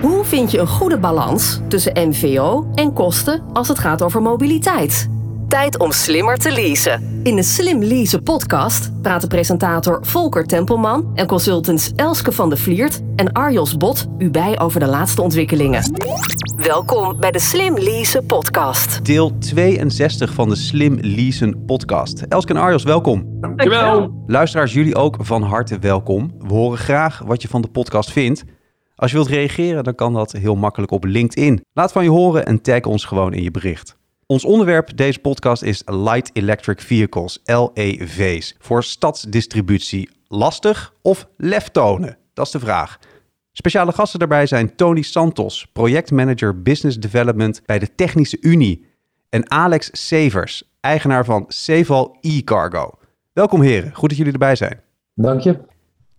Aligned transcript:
Hoe 0.00 0.24
vind 0.24 0.50
je 0.50 0.58
een 0.58 0.66
goede 0.66 0.98
balans 0.98 1.60
tussen 1.68 2.08
MVO 2.08 2.70
en 2.74 2.92
kosten 2.92 3.42
als 3.52 3.68
het 3.68 3.78
gaat 3.78 4.02
over 4.02 4.22
mobiliteit? 4.22 5.08
Tijd 5.48 5.78
om 5.78 5.92
slimmer 5.92 6.36
te 6.36 6.52
leasen. 6.52 7.20
In 7.22 7.36
de 7.36 7.42
Slim 7.42 7.82
Leasen 7.82 8.22
podcast 8.22 9.02
praten 9.02 9.28
presentator 9.28 9.98
Volker 10.06 10.46
Tempelman 10.46 11.10
en 11.14 11.26
consultants 11.26 11.92
Elske 11.96 12.32
van 12.32 12.50
de 12.50 12.56
Vliert 12.56 13.00
en 13.16 13.32
Arjos 13.32 13.76
Bot 13.76 14.06
u 14.18 14.30
bij 14.30 14.60
over 14.60 14.80
de 14.80 14.86
laatste 14.86 15.22
ontwikkelingen. 15.22 15.82
Welkom 16.56 17.20
bij 17.20 17.30
de 17.30 17.38
Slim 17.38 17.78
Leasen 17.78 18.26
podcast. 18.26 19.04
Deel 19.04 19.38
62 19.38 20.32
van 20.32 20.48
de 20.48 20.56
Slim 20.56 20.98
Leasen 21.00 21.64
podcast. 21.64 22.20
Elske 22.20 22.52
en 22.52 22.60
Arjos, 22.60 22.82
welkom. 22.82 23.24
Dankjewel. 23.40 24.22
Luisteraars, 24.26 24.72
jullie 24.72 24.94
ook 24.94 25.16
van 25.20 25.42
harte 25.42 25.78
welkom. 25.78 26.34
We 26.38 26.54
horen 26.54 26.78
graag 26.78 27.22
wat 27.26 27.42
je 27.42 27.48
van 27.48 27.62
de 27.62 27.68
podcast 27.68 28.12
vindt. 28.12 28.44
Als 28.98 29.10
je 29.10 29.16
wilt 29.16 29.28
reageren, 29.28 29.84
dan 29.84 29.94
kan 29.94 30.12
dat 30.12 30.32
heel 30.32 30.56
makkelijk 30.56 30.92
op 30.92 31.04
LinkedIn. 31.04 31.64
Laat 31.72 31.92
van 31.92 32.04
je 32.04 32.10
horen 32.10 32.46
en 32.46 32.60
tag 32.62 32.82
ons 32.82 33.04
gewoon 33.04 33.32
in 33.32 33.42
je 33.42 33.50
bericht. 33.50 33.96
Ons 34.26 34.44
onderwerp 34.44 34.96
deze 34.96 35.18
podcast 35.18 35.62
is 35.62 35.82
Light 35.86 36.30
Electric 36.32 36.80
Vehicles, 36.80 37.40
LEV's, 37.44 38.54
voor 38.58 38.84
stadsdistributie. 38.84 40.10
Lastig 40.28 40.94
of 41.02 41.28
lef 41.36 41.68
tonen? 41.68 42.16
Dat 42.32 42.46
is 42.46 42.52
de 42.52 42.58
vraag. 42.58 42.98
Speciale 43.52 43.92
gasten 43.92 44.18
daarbij 44.18 44.46
zijn 44.46 44.76
Tony 44.76 45.02
Santos, 45.02 45.66
projectmanager 45.72 46.62
Business 46.62 46.98
Development 46.98 47.62
bij 47.66 47.78
de 47.78 47.94
Technische 47.94 48.38
Unie. 48.40 48.86
En 49.28 49.50
Alex 49.50 49.90
Severs, 49.92 50.70
eigenaar 50.80 51.24
van 51.24 51.44
Seval 51.48 52.16
e-Cargo. 52.20 52.90
Welkom 53.32 53.60
heren, 53.60 53.94
goed 53.94 54.08
dat 54.08 54.18
jullie 54.18 54.32
erbij 54.32 54.56
zijn. 54.56 54.80
Dank 55.14 55.40
je. 55.40 55.58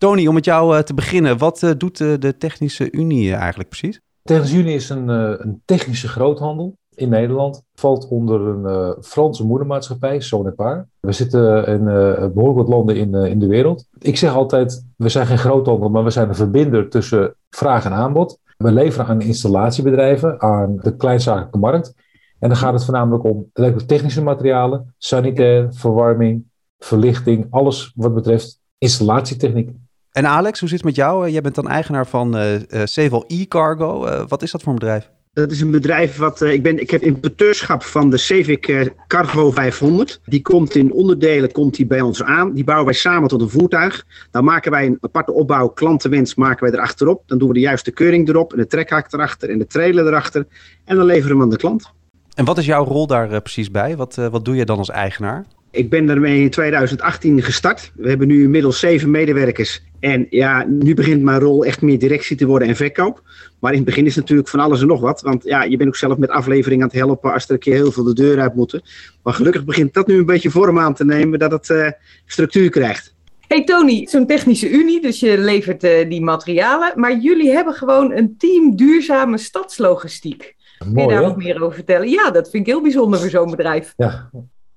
Tony, 0.00 0.26
om 0.26 0.34
met 0.34 0.44
jou 0.44 0.76
eh, 0.76 0.82
te 0.82 0.94
beginnen, 0.94 1.38
wat 1.38 1.62
eh, 1.62 1.70
doet 1.76 2.00
eh, 2.00 2.12
de 2.18 2.36
Technische 2.36 2.92
Unie 2.92 3.34
eigenlijk 3.34 3.68
precies? 3.68 4.00
Technische 4.22 4.56
Unie 4.56 4.74
is 4.74 4.88
een, 4.88 5.08
een 5.08 5.62
technische 5.64 6.08
groothandel 6.08 6.76
in 6.94 7.08
Nederland. 7.08 7.62
Valt 7.74 8.08
onder 8.08 8.40
een 8.40 8.96
Franse 9.02 9.46
moedermaatschappij, 9.46 10.20
Sonepar. 10.20 10.88
We 11.00 11.12
zitten 11.12 11.66
in 11.66 11.88
eh, 11.88 12.26
behoorlijk 12.26 12.58
wat 12.58 12.68
landen 12.68 12.96
in, 12.96 13.14
in 13.14 13.38
de 13.38 13.46
wereld. 13.46 13.86
Ik 13.98 14.16
zeg 14.16 14.34
altijd, 14.34 14.86
we 14.96 15.08
zijn 15.08 15.26
geen 15.26 15.38
groothandel, 15.38 15.88
maar 15.88 16.04
we 16.04 16.10
zijn 16.10 16.28
een 16.28 16.34
verbinder 16.34 16.88
tussen 16.88 17.34
vraag 17.50 17.84
en 17.84 17.92
aanbod. 17.92 18.38
We 18.56 18.72
leveren 18.72 19.06
aan 19.06 19.20
installatiebedrijven, 19.20 20.40
aan 20.40 20.76
de 20.76 20.96
kleinzakelijke 20.96 21.58
markt. 21.58 21.94
En 22.38 22.48
dan 22.48 22.58
gaat 22.58 22.72
het 22.72 22.84
voornamelijk 22.84 23.24
om 23.24 23.50
elektrotechnische 23.52 24.22
materialen, 24.22 24.94
sanitair, 24.98 25.68
verwarming, 25.70 26.44
verlichting, 26.78 27.46
alles 27.50 27.92
wat 27.94 28.14
betreft 28.14 28.60
installatietechniek. 28.78 29.70
En 30.12 30.26
Alex, 30.26 30.60
hoe 30.60 30.68
zit 30.68 30.78
het 30.78 30.86
met 30.86 30.96
jou? 30.96 31.26
Eh, 31.26 31.32
Jij 31.32 31.40
bent 31.40 31.54
dan 31.54 31.68
eigenaar 31.68 32.06
van 32.06 32.36
eh 32.36 32.82
eh, 32.96 33.12
e-Cargo. 33.26 34.04
Eh, 34.04 34.22
wat 34.28 34.42
is 34.42 34.50
dat 34.50 34.62
voor 34.62 34.72
een 34.72 34.78
bedrijf? 34.78 35.10
Dat 35.32 35.50
is 35.50 35.60
een 35.60 35.70
bedrijf 35.70 36.16
wat 36.16 36.40
ik 36.40 36.62
ben. 36.62 36.80
Ik 36.80 36.90
heb 36.90 37.02
importeurschap 37.02 37.82
van 37.82 38.10
de 38.10 38.16
Civic 38.16 38.92
Cargo 39.06 39.50
500. 39.50 40.20
Die 40.24 40.42
komt 40.42 40.74
in 40.74 40.92
onderdelen 40.92 41.52
komt 41.52 41.76
die 41.76 41.86
bij 41.86 42.00
ons 42.00 42.22
aan. 42.22 42.52
Die 42.52 42.64
bouwen 42.64 42.86
wij 42.86 42.94
samen 42.94 43.28
tot 43.28 43.40
een 43.40 43.48
voertuig. 43.48 44.04
Dan 44.30 44.44
maken 44.44 44.70
wij 44.70 44.86
een 44.86 44.98
aparte 45.00 45.32
opbouw, 45.32 45.68
klantenwens 45.68 46.34
maken 46.34 46.64
wij 46.64 46.72
erachterop. 46.72 47.22
Dan 47.26 47.38
doen 47.38 47.48
we 47.48 47.54
de 47.54 47.60
juiste 47.60 47.90
keuring 47.90 48.28
erop 48.28 48.52
en 48.52 48.58
de 48.58 48.66
trekhak 48.66 49.12
erachter 49.12 49.50
en 49.50 49.58
de 49.58 49.66
trailer 49.66 50.06
erachter. 50.06 50.46
En 50.84 50.96
dan 50.96 51.06
leveren 51.06 51.28
we 51.28 51.34
hem 51.34 51.42
aan 51.42 51.50
de 51.50 51.56
klant. 51.56 51.92
En 52.34 52.44
wat 52.44 52.58
is 52.58 52.66
jouw 52.66 52.84
rol 52.84 53.06
daar 53.06 53.40
precies 53.42 53.70
bij? 53.70 53.96
Wat, 53.96 54.14
wat 54.14 54.44
doe 54.44 54.56
je 54.56 54.64
dan 54.64 54.78
als 54.78 54.90
eigenaar? 54.90 55.46
Ik 55.70 55.90
ben 55.90 56.06
daarmee 56.06 56.42
in 56.42 56.50
2018 56.50 57.42
gestart. 57.42 57.92
We 57.94 58.08
hebben 58.08 58.28
nu 58.28 58.42
inmiddels 58.42 58.78
zeven 58.78 59.10
medewerkers. 59.10 59.82
En 60.00 60.26
ja, 60.30 60.64
nu 60.68 60.94
begint 60.94 61.22
mijn 61.22 61.40
rol 61.40 61.64
echt 61.64 61.82
meer 61.82 61.98
directie 61.98 62.36
te 62.36 62.46
worden 62.46 62.68
en 62.68 62.76
verkoop. 62.76 63.22
Maar 63.58 63.70
in 63.70 63.76
het 63.76 63.86
begin 63.86 64.06
is 64.06 64.14
het 64.14 64.20
natuurlijk 64.20 64.48
van 64.48 64.60
alles 64.60 64.80
en 64.80 64.86
nog 64.86 65.00
wat. 65.00 65.20
Want 65.20 65.44
ja, 65.44 65.62
je 65.62 65.76
bent 65.76 65.88
ook 65.88 65.96
zelf 65.96 66.18
met 66.18 66.30
aflevering 66.30 66.82
aan 66.82 66.88
het 66.88 66.96
helpen 66.96 67.32
als 67.32 67.44
er 67.44 67.50
een 67.50 67.58
keer 67.58 67.74
heel 67.74 67.92
veel 67.92 68.04
de 68.04 68.14
deur 68.14 68.40
uit 68.40 68.54
moeten. 68.54 68.82
Maar 69.22 69.34
gelukkig 69.34 69.64
begint 69.64 69.94
dat 69.94 70.06
nu 70.06 70.18
een 70.18 70.26
beetje 70.26 70.50
vorm 70.50 70.78
aan 70.78 70.94
te 70.94 71.04
nemen 71.04 71.38
dat 71.38 71.52
het 71.52 71.70
eh, 71.70 71.90
structuur 72.26 72.70
krijgt. 72.70 73.14
Hey 73.46 73.64
Tony, 73.64 74.06
zo'n 74.06 74.26
technische 74.26 74.70
unie, 74.70 75.00
dus 75.00 75.20
je 75.20 75.38
levert 75.38 75.84
eh, 75.84 76.08
die 76.08 76.22
materialen. 76.22 76.92
Maar 76.94 77.18
jullie 77.18 77.50
hebben 77.50 77.74
gewoon 77.74 78.12
een 78.12 78.34
team 78.38 78.76
duurzame 78.76 79.38
stadslogistiek. 79.38 80.56
Kun 80.78 80.88
je 80.88 80.94
Mooi, 80.94 81.08
daar 81.08 81.22
hè? 81.22 81.28
wat 81.28 81.36
meer 81.36 81.62
over 81.62 81.74
vertellen? 81.74 82.08
Ja, 82.08 82.30
dat 82.30 82.50
vind 82.50 82.66
ik 82.66 82.72
heel 82.72 82.82
bijzonder 82.82 83.20
voor 83.20 83.30
zo'n 83.30 83.50
bedrijf. 83.50 83.94
Ja, 83.96 84.30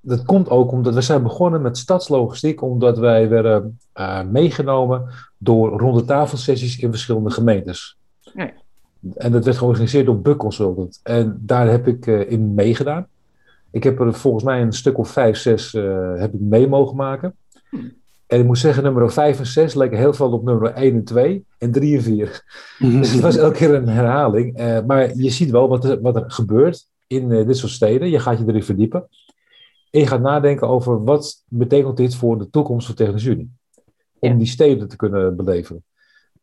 dat 0.04 0.24
komt 0.24 0.50
ook 0.50 0.72
omdat 0.72 0.94
we 0.94 1.00
zijn 1.00 1.22
begonnen 1.22 1.62
met 1.62 1.78
stadslogistiek, 1.78 2.62
omdat 2.62 2.98
wij 2.98 3.28
werden 3.28 3.78
eh, 3.92 4.22
meegenomen 4.22 5.08
door 5.38 5.78
ronde 5.78 6.04
tafelsessies 6.04 6.78
in 6.78 6.90
verschillende 6.90 7.30
gemeentes. 7.30 7.98
Ja. 8.34 8.50
En 9.14 9.32
dat 9.32 9.44
werd 9.44 9.56
georganiseerd 9.56 10.06
door 10.06 10.20
Buck 10.20 10.36
Consultant. 10.36 11.00
En 11.02 11.38
daar 11.40 11.68
heb 11.68 11.86
ik 11.86 12.06
eh, 12.06 12.30
in 12.30 12.54
meegedaan. 12.54 13.06
Ik 13.70 13.84
heb 13.84 14.00
er 14.00 14.14
volgens 14.14 14.44
mij 14.44 14.62
een 14.62 14.72
stuk 14.72 14.98
of 14.98 15.10
vijf, 15.10 15.36
zes 15.36 15.74
eh, 15.74 16.12
heb 16.16 16.34
ik 16.34 16.40
mee 16.40 16.68
mogen 16.68 16.96
maken. 16.96 17.34
En 18.26 18.40
ik 18.40 18.46
moet 18.46 18.58
zeggen, 18.58 18.82
nummer 18.82 19.12
5 19.12 19.38
en 19.38 19.46
6 19.46 19.74
lijken 19.74 19.98
heel 19.98 20.12
veel 20.12 20.32
op 20.32 20.44
nummer 20.44 20.72
1 20.72 20.94
en 20.94 21.04
2 21.04 21.44
en 21.58 21.72
3 21.72 21.96
en 21.96 22.02
4. 22.02 22.42
Dus 22.78 23.12
het 23.12 23.20
was 23.20 23.36
elke 23.36 23.56
keer 23.56 23.74
een 23.74 23.88
herhaling. 23.88 24.56
Eh, 24.56 24.78
maar 24.86 25.16
je 25.16 25.30
ziet 25.30 25.50
wel 25.50 25.68
wat 25.68 25.84
er, 25.84 26.00
wat 26.00 26.16
er 26.16 26.24
gebeurt 26.26 26.86
in 27.06 27.32
eh, 27.32 27.46
dit 27.46 27.56
soort 27.56 27.72
steden. 27.72 28.10
Je 28.10 28.18
gaat 28.18 28.38
je 28.38 28.44
erin 28.46 28.62
verdiepen. 28.62 29.08
En 29.94 30.00
je 30.00 30.06
gaat 30.06 30.20
nadenken 30.20 30.68
over 30.68 31.04
wat 31.04 31.44
betekent 31.48 31.96
dit 31.96 32.14
voor 32.14 32.38
de 32.38 32.50
toekomst 32.50 32.86
van 32.86 32.94
Technische 32.94 33.30
Unie. 33.30 33.50
Om 34.18 34.30
Ja. 34.30 34.36
die 34.36 34.46
steden 34.46 34.88
te 34.88 34.96
kunnen 34.96 35.36
beleveren. 35.36 35.84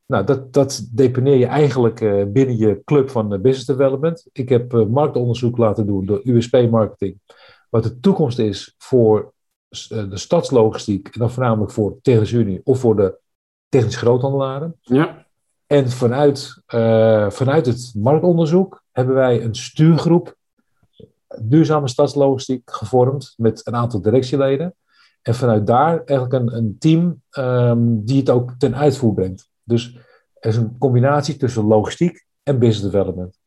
Nou, 0.05 0.25
dat, 0.25 0.53
dat 0.53 0.87
deponeer 0.91 1.35
je 1.37 1.45
eigenlijk 1.45 2.01
eh, 2.01 2.23
binnen 2.27 2.57
je 2.57 2.81
club 2.85 3.09
van 3.09 3.33
eh, 3.33 3.39
Business 3.39 3.65
Development. 3.65 4.27
Ik 4.31 4.49
heb 4.49 4.73
eh, 4.73 4.85
marktonderzoek 4.85 5.57
laten 5.57 5.85
doen 5.87 6.05
door 6.05 6.21
USP 6.23 6.67
Marketing. 6.69 7.19
Wat 7.69 7.83
de 7.83 7.99
toekomst 7.99 8.39
is 8.39 8.75
voor 8.77 9.33
de 9.89 10.17
stadslogistiek. 10.17 11.07
En 11.07 11.19
dan 11.19 11.31
voornamelijk 11.31 11.71
voor 11.71 11.97
Technische 12.01 12.37
Unie 12.37 12.61
of 12.63 12.79
voor 12.79 12.95
de 12.95 13.17
technische 13.69 13.99
groothandelaren. 13.99 14.77
Ja. 14.81 15.25
En 15.67 15.89
vanuit, 15.89 16.61
vanuit 17.33 17.65
het 17.65 17.93
marktonderzoek 17.95 18.83
hebben 18.91 19.15
wij 19.15 19.43
een 19.43 19.55
stuurgroep 19.55 20.35
duurzame 21.39 21.87
stadslogistiek 21.87 22.71
gevormd 22.71 23.33
met 23.37 23.67
een 23.67 23.75
aantal 23.75 24.01
directieleden. 24.01 24.75
En 25.21 25.35
vanuit 25.35 25.67
daar 25.67 26.03
eigenlijk 26.03 26.33
een, 26.33 26.55
een 26.55 26.75
team 26.79 27.21
ehm, 27.29 27.79
die 28.03 28.19
het 28.19 28.29
ook 28.29 28.53
ten 28.57 28.75
uitvoer 28.75 29.13
brengt. 29.13 29.49
Dus 29.63 29.97
er 30.33 30.49
is 30.49 30.55
een 30.55 30.77
combinatie 30.77 31.37
tussen 31.37 31.63
logistiek 31.63 32.25
en 32.43 32.59
business 32.59 32.91
development. 32.91 33.39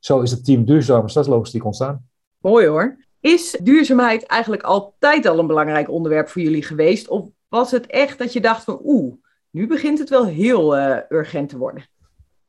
Zo 0.00 0.20
is 0.20 0.30
het 0.30 0.44
team 0.44 0.64
duurzame 0.64 1.08
stadslogistiek 1.08 1.64
ontstaan. 1.64 2.08
Mooi 2.38 2.66
hoor. 2.66 3.04
Is 3.20 3.58
duurzaamheid 3.62 4.26
eigenlijk 4.26 4.62
altijd 4.62 5.26
al 5.26 5.38
een 5.38 5.46
belangrijk 5.46 5.90
onderwerp 5.90 6.28
voor 6.28 6.42
jullie 6.42 6.62
geweest? 6.62 7.08
Of 7.08 7.28
was 7.48 7.70
het 7.70 7.86
echt 7.86 8.18
dat 8.18 8.32
je 8.32 8.40
dacht 8.40 8.64
van 8.64 8.80
oeh, 8.84 9.14
nu 9.50 9.66
begint 9.66 9.98
het 9.98 10.08
wel 10.08 10.26
heel 10.26 10.76
eh, 10.76 10.98
urgent 11.08 11.48
te 11.48 11.58
worden? 11.58 11.88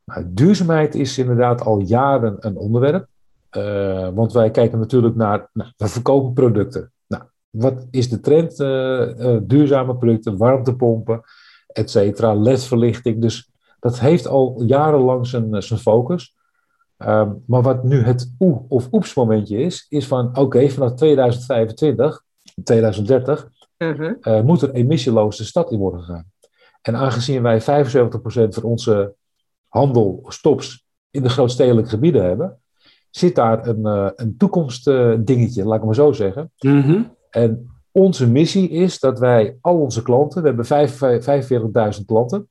Nou, 0.04 0.24
duurzaamheid 0.28 0.94
is 0.94 1.18
inderdaad 1.18 1.60
al 1.60 1.80
jaren 1.80 2.36
een 2.40 2.56
onderwerp. 2.56 3.08
Eh, 3.50 4.08
want 4.14 4.32
wij 4.32 4.50
kijken 4.50 4.78
natuurlijk 4.78 5.14
naar, 5.14 5.50
nou, 5.52 5.70
we 5.76 5.88
verkopen 5.88 6.32
producten. 6.32 6.92
Nou, 7.06 7.22
wat 7.50 7.86
is 7.90 8.08
de 8.08 8.20
trend? 8.20 8.60
Eh, 8.60 9.34
eh, 9.34 9.40
duurzame 9.42 9.96
producten, 9.96 10.36
warmtepompen, 10.36 11.20
et 11.66 11.90
cetera, 11.90 12.34
ledverlichting. 12.34 13.20
Dus 13.20 13.50
dat 13.80 14.00
heeft 14.00 14.26
al 14.26 14.62
jarenlang 14.62 15.26
zijn, 15.26 15.62
zijn 15.62 15.80
focus. 15.80 16.36
Ehm, 16.96 17.32
maar 17.46 17.62
wat 17.62 17.84
nu 17.84 18.02
het 18.02 18.34
oe 18.38 18.64
of 18.68 18.88
oeps 18.92 19.14
momentje 19.14 19.58
is, 19.58 19.86
is 19.88 20.06
van 20.06 20.38
oké, 20.38 20.68
vanaf 20.68 20.94
2025, 20.94 22.22
2030, 22.64 23.48
Mhm. 23.78 24.44
moet 24.44 24.62
er 24.62 24.72
emissieloos 24.72 25.36
de 25.36 25.44
stad 25.44 25.70
in 25.72 25.78
worden 25.78 26.00
gegaan. 26.00 26.32
En 26.82 26.96
aangezien 26.96 27.42
wij 27.42 27.60
75% 27.60 28.54
van 28.54 28.62
onze 28.62 29.14
handel, 29.68 30.24
stops, 30.28 30.86
in 31.10 31.22
de 31.22 31.28
grootstedelijke 31.28 31.90
gebieden 31.90 32.24
hebben, 32.24 32.60
zit 33.10 33.34
daar 33.34 33.66
een, 33.66 33.86
eh, 33.86 34.10
een 34.14 34.36
toekomstdingetje, 34.36 35.64
laat 35.64 35.78
ik 35.78 35.84
maar 35.84 35.94
zo 35.94 36.12
zeggen. 36.12 36.52
Mhm. 36.58 37.02
En 37.30 37.70
onze 37.92 38.30
missie 38.30 38.68
is 38.68 39.00
dat 39.00 39.18
wij 39.18 39.56
al 39.60 39.80
onze 39.80 40.02
klanten, 40.02 40.40
we 40.40 40.48
hebben 40.48 40.66
vijf- 40.66 40.96
vijf- 40.96 41.46
45.000 41.46 42.06
klanten, 42.06 42.48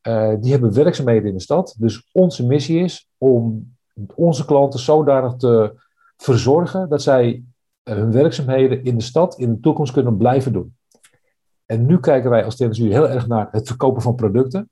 eh, 0.00 0.34
die 0.40 0.52
hebben 0.52 0.74
werkzaamheden 0.74 1.28
in 1.28 1.34
de 1.34 1.40
stad. 1.40 1.74
Dus 1.78 2.08
onze 2.12 2.46
missie 2.46 2.78
is 2.78 3.08
om 3.18 3.74
onze 4.14 4.44
klanten 4.44 4.80
zodanig 4.80 5.36
te 5.36 5.74
verzorgen 6.16 6.88
dat 6.88 7.02
zij 7.02 7.44
eh, 7.82 7.94
hun 7.94 8.12
werkzaamheden 8.12 8.84
in 8.84 8.96
de 8.96 9.02
stad 9.02 9.38
in 9.38 9.54
de 9.54 9.60
toekomst 9.60 9.92
kunnen 9.92 10.16
blijven 10.16 10.52
doen. 10.52 10.76
En 11.66 11.86
nu 11.86 12.00
kijken 12.00 12.30
wij 12.30 12.44
als 12.44 12.56
TNSU 12.56 12.92
heel 12.92 13.08
erg 13.08 13.26
naar 13.26 13.48
het 13.50 13.66
verkopen 13.66 14.02
van 14.02 14.14
producten. 14.14 14.70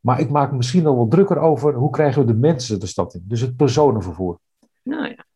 Maar 0.00 0.20
ik 0.20 0.30
maak 0.30 0.50
me 0.50 0.56
misschien 0.56 0.82
nog 0.82 0.94
wel 0.94 1.08
drukker 1.08 1.38
over 1.38 1.74
hoe 1.74 1.90
krijgen 1.90 2.26
we 2.26 2.32
de 2.32 2.38
mensen 2.38 2.80
de 2.80 2.86
stad 2.86 3.14
in. 3.14 3.24
Dus 3.24 3.40
het 3.40 3.56
personenvervoer. 3.56 4.38
Nou 4.82 5.08
ja. 5.08 5.26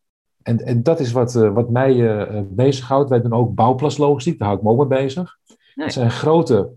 En, 0.42 0.58
en 0.64 0.82
dat 0.82 1.00
is 1.00 1.12
wat, 1.12 1.36
eh, 1.36 1.52
wat 1.52 1.70
mij 1.70 1.90
eh, 1.90 2.38
eh, 2.38 2.44
bezighoudt. 2.48 3.10
Wij 3.10 3.20
doen 3.20 3.32
ook 3.32 3.54
bouwplaslogistiek, 3.54 4.38
daar 4.38 4.48
hou 4.48 4.58
ik 4.58 4.66
me 4.66 4.70
ook 4.70 4.88
mee 4.88 5.02
bezig. 5.02 5.38
Nee. 5.46 5.86
Het 5.86 5.94
zijn 5.94 6.10
grote 6.10 6.70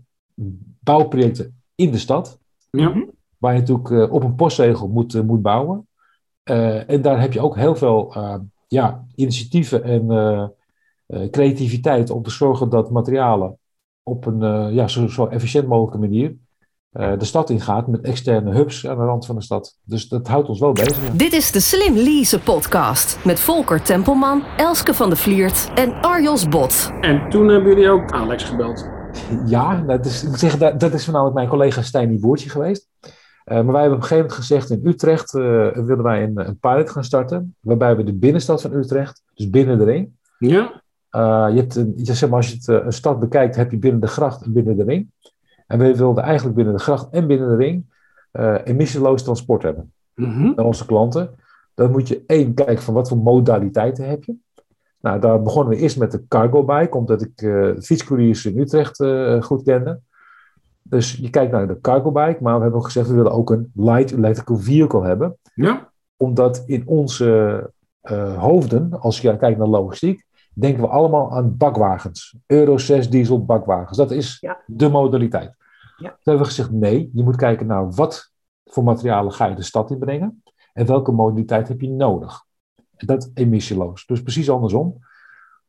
bouwprojecten 0.80 1.60
in 1.74 1.90
de 1.90 1.98
stad. 1.98 2.38
Ja. 2.70 2.88
Mhm. 2.88 3.04
waar 3.38 3.54
je 3.54 3.60
natuurlijk 3.60 4.12
op 4.12 4.22
een 4.22 4.34
postzegel 4.34 4.88
moet, 4.88 5.22
moet 5.22 5.42
bouwen. 5.42 5.86
en 6.86 7.02
daar 7.02 7.20
heb 7.20 7.32
je 7.32 7.40
ook 7.40 7.56
heel 7.56 7.76
veel 7.76 8.14
ja, 8.68 9.06
initiatieven 9.14 9.82
en 9.82 10.54
creativiteit 11.30 12.10
om 12.10 12.22
te 12.22 12.30
zorgen 12.30 12.68
dat 12.68 12.90
materialen 12.90 13.58
op 14.02 14.26
een 14.26 14.72
ja, 14.74 14.88
zo, 14.88 15.06
zo 15.06 15.26
efficiënt 15.26 15.66
mogelijke 15.66 15.98
manier 15.98 16.36
de 16.96 17.24
stad 17.24 17.50
ingaat 17.50 17.86
met 17.86 18.00
externe 18.00 18.54
hubs 18.54 18.86
aan 18.86 18.96
de 18.96 19.04
rand 19.04 19.26
van 19.26 19.34
de 19.34 19.42
stad. 19.42 19.78
Dus 19.84 20.08
dat 20.08 20.28
houdt 20.28 20.48
ons 20.48 20.60
wel 20.60 20.72
bezig. 20.72 20.98
Dit 21.12 21.32
is 21.32 21.52
de 21.52 21.60
Slim 21.60 21.94
Lease 21.94 22.40
podcast 22.40 23.18
met 23.24 23.40
Volker 23.40 23.82
Tempelman, 23.82 24.42
Elske 24.56 24.94
van 24.94 25.10
de 25.10 25.16
Vliert 25.16 25.70
en 25.74 26.00
Arjos 26.00 26.48
Bot. 26.48 26.92
En 27.00 27.28
toen 27.28 27.48
hebben 27.48 27.68
jullie 27.68 27.90
ook 27.90 28.10
Alex 28.10 28.44
gebeld. 28.44 28.88
Ja, 29.46 29.82
dat 29.86 30.06
is, 30.06 30.24
ik 30.24 30.36
zeg, 30.36 30.58
dat, 30.58 30.80
dat 30.80 30.92
is 30.92 31.04
voornamelijk 31.04 31.36
mijn 31.36 31.48
collega 31.48 31.82
Stijn 31.82 32.20
Boertje 32.20 32.50
geweest. 32.50 32.88
Uh, 33.00 33.12
maar 33.44 33.72
wij 33.72 33.80
hebben 33.80 33.98
op 33.98 34.02
een 34.02 34.08
gegeven 34.08 34.16
moment 34.16 34.32
gezegd, 34.32 34.70
in 34.70 34.80
Utrecht 34.84 35.34
uh, 35.34 35.42
willen 35.72 36.02
wij 36.02 36.22
een, 36.22 36.48
een 36.48 36.58
pilot 36.58 36.90
gaan 36.90 37.04
starten. 37.04 37.54
Waarbij 37.60 37.96
we 37.96 38.04
de 38.04 38.14
binnenstad 38.14 38.62
van 38.62 38.72
Utrecht, 38.72 39.22
dus 39.34 39.50
binnen 39.50 39.78
de 39.78 39.84
ring. 39.84 40.08
Ja. 40.38 40.82
Uh, 41.10 41.46
je 41.54 41.60
hebt, 41.60 41.74
je, 41.74 42.14
zeg 42.14 42.28
maar, 42.28 42.38
als 42.38 42.48
je 42.48 42.56
het, 42.56 42.84
een 42.84 42.92
stad 42.92 43.20
bekijkt, 43.20 43.56
heb 43.56 43.70
je 43.70 43.78
binnen 43.78 44.00
de 44.00 44.06
gracht 44.06 44.42
en 44.42 44.52
binnen 44.52 44.76
de 44.76 44.84
ring. 44.84 45.10
En 45.66 45.78
wij 45.78 45.96
wilden 45.96 46.24
eigenlijk 46.24 46.56
binnen 46.56 46.74
de 46.74 46.80
gracht 46.80 47.08
en 47.10 47.26
binnen 47.26 47.48
de 47.48 47.56
ring 47.56 47.94
emissieloos 48.64 49.22
transport 49.22 49.62
hebben. 49.62 49.92
Mm 50.14 50.32
-hmm. 50.32 50.52
Naar 50.56 50.64
onze 50.64 50.86
klanten. 50.86 51.30
Dan 51.74 51.90
moet 51.90 52.08
je 52.08 52.22
één 52.26 52.54
kijken 52.54 52.82
van 52.82 52.94
wat 52.94 53.08
voor 53.08 53.18
modaliteiten 53.18 54.08
heb 54.08 54.24
je. 54.24 54.34
Nou, 55.00 55.20
daar 55.20 55.42
begonnen 55.42 55.74
we 55.74 55.80
eerst 55.80 55.98
met 55.98 56.12
de 56.12 56.26
cargo 56.28 56.64
bike, 56.64 56.96
omdat 56.96 57.22
ik 57.22 57.42
uh, 57.42 57.72
fietscouriers 57.78 58.46
in 58.46 58.58
Utrecht 58.58 59.00
uh, 59.00 59.42
goed 59.42 59.62
kende. 59.62 60.00
Dus 60.82 61.12
je 61.12 61.30
kijkt 61.30 61.52
naar 61.52 61.68
de 61.68 61.80
cargo 61.80 62.12
bike, 62.12 62.42
maar 62.42 62.56
we 62.56 62.62
hebben 62.62 62.78
ook 62.78 62.84
gezegd, 62.84 63.08
we 63.08 63.14
willen 63.14 63.32
ook 63.32 63.50
een 63.50 63.70
light 63.74 64.12
electrical 64.12 64.56
vehicle 64.56 65.04
hebben. 65.04 65.38
Ja. 65.54 65.92
Omdat 66.16 66.62
in 66.66 66.82
onze 66.86 67.70
uh, 68.02 68.42
hoofden, 68.42 69.00
als 69.00 69.20
je 69.20 69.36
kijkt 69.36 69.58
naar 69.58 69.68
logistiek, 69.68 70.25
denken 70.58 70.82
we 70.82 70.88
allemaal 70.88 71.32
aan 71.32 71.56
bakwagens. 71.56 72.36
Euro 72.46 72.78
6 72.78 73.10
diesel 73.10 73.44
bakwagens. 73.44 73.98
Dat 73.98 74.10
is 74.10 74.38
ja. 74.40 74.58
de 74.66 74.88
modaliteit. 74.88 75.54
Ja. 75.96 76.08
Toen 76.08 76.18
hebben 76.22 76.42
we 76.42 76.48
gezegd, 76.48 76.70
nee, 76.70 77.10
je 77.12 77.22
moet 77.22 77.36
kijken 77.36 77.66
naar 77.66 77.90
wat 77.90 78.32
voor 78.64 78.84
materialen 78.84 79.32
ga 79.32 79.46
je 79.46 79.54
de 79.54 79.62
stad 79.62 79.90
inbrengen 79.90 80.42
en 80.72 80.86
welke 80.86 81.12
modaliteit 81.12 81.68
heb 81.68 81.80
je 81.80 81.90
nodig. 81.90 82.44
Dat 82.96 83.30
emissieloos. 83.34 84.06
Dus 84.06 84.22
precies 84.22 84.50
andersom. 84.50 84.98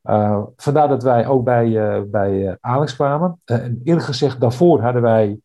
Uh, 0.04 0.44
vandaar 0.56 0.88
dat 0.88 1.04
wij 1.04 1.28
ook 1.28 1.44
bij, 1.44 1.68
uh, 1.68 2.02
bij 2.06 2.34
uh, 2.34 2.54
Alex 2.60 2.96
kwamen. 2.96 3.42
en 3.46 3.82
eerlijk 3.84 4.06
gezegd, 4.06 4.42
daarvoor 4.42 4.82
hadden 4.82 5.02
wij 5.02 5.40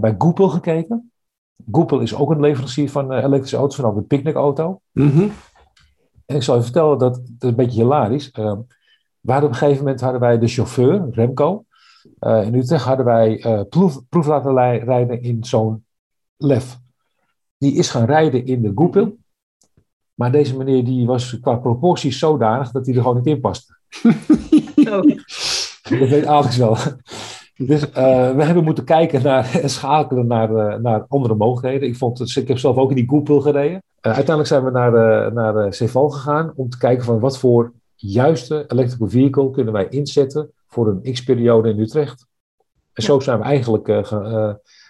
bij 0.00 0.14
Goepel 0.18 0.48
gekeken. 0.48 1.12
Goepel 1.70 2.00
is 2.00 2.14
ook 2.14 2.30
een 2.30 2.40
leverancier 2.40 2.90
van 2.90 3.12
elektrische 3.12 3.56
auto's, 3.56 3.76
vanaf 3.76 3.94
de 3.94 4.02
picknickauto. 4.02 4.80
Mm 4.92 5.10
-hmm. 5.10 5.30
En 6.26 6.36
ik 6.36 6.42
zal 6.42 6.56
je 6.56 6.62
vertellen, 6.62 6.98
dat, 6.98 7.14
dat 7.14 7.22
is 7.38 7.48
een 7.48 7.54
beetje 7.54 7.82
hilarisch. 7.82 8.30
we 8.30 9.32
hadden 9.32 9.48
op 9.48 9.54
een 9.54 9.54
gegeven 9.54 9.84
moment 9.84 10.00
hadden 10.00 10.20
wij 10.20 10.38
de 10.38 10.48
chauffeur, 10.48 11.08
Remco. 11.10 11.64
in 12.20 12.54
Utrecht 12.54 12.84
hadden 12.84 13.06
wij 13.06 13.66
proef, 13.68 14.00
proef 14.08 14.26
laten 14.26 14.54
rijden 14.84 15.22
in 15.22 15.44
zo'n 15.44 15.84
lef. 16.36 16.78
Die 17.58 17.74
is 17.74 17.90
gaan 17.90 18.04
rijden 18.04 18.46
in 18.46 18.62
de 18.62 18.72
Goepel. 18.74 19.16
Maar 20.14 20.32
deze 20.32 20.56
meneer 20.56 20.84
die 20.84 21.06
was 21.06 21.40
qua 21.40 21.56
proporties 21.56 22.18
zodanig 22.18 22.70
dat 22.70 22.86
hij 22.86 22.94
er 22.94 23.00
gewoon 23.00 23.16
niet 23.16 23.26
in 23.26 23.40
paste. 23.40 23.76
Oh. 24.90 25.02
Dat 25.98 26.08
weet 26.08 26.26
Alex 26.26 26.56
wel. 26.56 26.76
Dus 27.56 27.82
uh, 27.88 28.34
we 28.36 28.44
hebben 28.44 28.64
moeten 28.64 28.84
kijken 28.84 29.22
naar 29.22 29.60
en 29.62 29.70
schakelen 29.78 30.26
naar, 30.26 30.50
uh, 30.50 30.76
naar 30.76 31.04
andere 31.08 31.34
mogelijkheden. 31.34 31.88
Ik, 31.88 31.96
vond, 31.96 32.36
ik 32.36 32.48
heb 32.48 32.58
zelf 32.58 32.76
ook 32.76 32.90
in 32.90 32.96
die 32.96 33.08
Google 33.08 33.40
gereden. 33.40 33.82
Uh, 34.06 34.12
uiteindelijk 34.12 34.46
zijn 34.46 34.64
we 34.64 34.70
naar, 34.70 35.32
naar 35.32 35.74
Ceval 35.74 36.08
gegaan 36.08 36.52
om 36.56 36.68
te 36.68 36.78
kijken 36.78 37.04
van 37.04 37.20
wat 37.20 37.38
voor 37.38 37.72
juiste 37.94 38.64
electrical 38.68 39.08
vehicle 39.08 39.50
kunnen 39.50 39.72
wij 39.72 39.88
inzetten 39.88 40.50
voor 40.68 40.88
een 40.88 41.12
x-periode 41.12 41.68
in 41.68 41.78
Utrecht. 41.78 42.26
En 42.92 43.02
zo 43.02 43.20
zijn 43.20 43.38
we 43.38 43.44
eigenlijk 43.44 43.84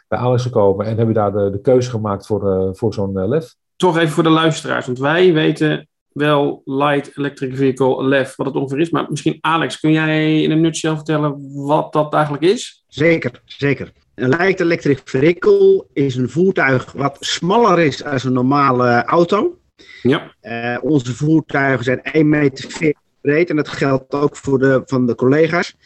bij 0.09 0.19
Alex 0.19 0.43
gekomen 0.43 0.87
en 0.87 0.97
hebben 0.97 1.15
daar 1.15 1.33
de, 1.33 1.51
de 1.51 1.61
keuze 1.61 1.91
gemaakt 1.91 2.27
voor, 2.27 2.77
voor 2.77 2.95
zo'n 2.95 3.29
LEF 3.29 3.57
toch 3.77 3.99
even 3.99 4.13
voor 4.13 4.23
de 4.23 4.29
luisteraars, 4.29 4.87
want 4.87 4.99
wij 4.99 5.33
weten 5.33 5.89
wel 6.09 6.63
Light 6.65 7.17
Electric 7.17 7.57
Vehicle 7.57 8.05
LEF, 8.05 8.37
wat 8.37 8.47
het 8.47 8.55
ongeveer 8.55 8.81
is. 8.81 8.91
Maar 8.91 9.07
misschien, 9.11 9.39
Alex, 9.41 9.81
kun 9.81 9.93
jij 9.93 10.43
in 10.43 10.51
een 10.51 10.61
nutshell 10.61 10.95
vertellen 10.95 11.53
wat 11.67 11.93
dat 11.93 12.15
eigenlijk 12.15 12.45
is? 12.45 12.85
Zeker, 12.89 13.43
zeker. 13.45 13.93
Een 14.15 14.29
Light 14.29 14.61
Electric 14.61 15.01
Vehicle 15.05 15.87
is 15.93 16.17
een 16.17 16.31
voertuig 16.31 16.93
wat 16.93 17.17
smaller 17.21 17.79
is 17.79 17.97
dan 17.97 18.19
een 18.25 18.33
normale 18.33 19.05
auto. 19.05 19.59
Ja. 20.03 20.35
Uh, 20.43 20.79
onze 20.83 21.15
voertuigen 21.15 21.85
zijn 21.85 22.01
1,40 22.17 22.21
meter 22.25 22.95
breed 23.21 23.51
en 23.51 23.57
dat 23.57 23.69
geldt 23.69 24.15
ook 24.15 24.37
voor 24.37 24.59
de, 24.59 24.83
van 24.87 25.07
de 25.07 25.15
collega's. 25.15 25.77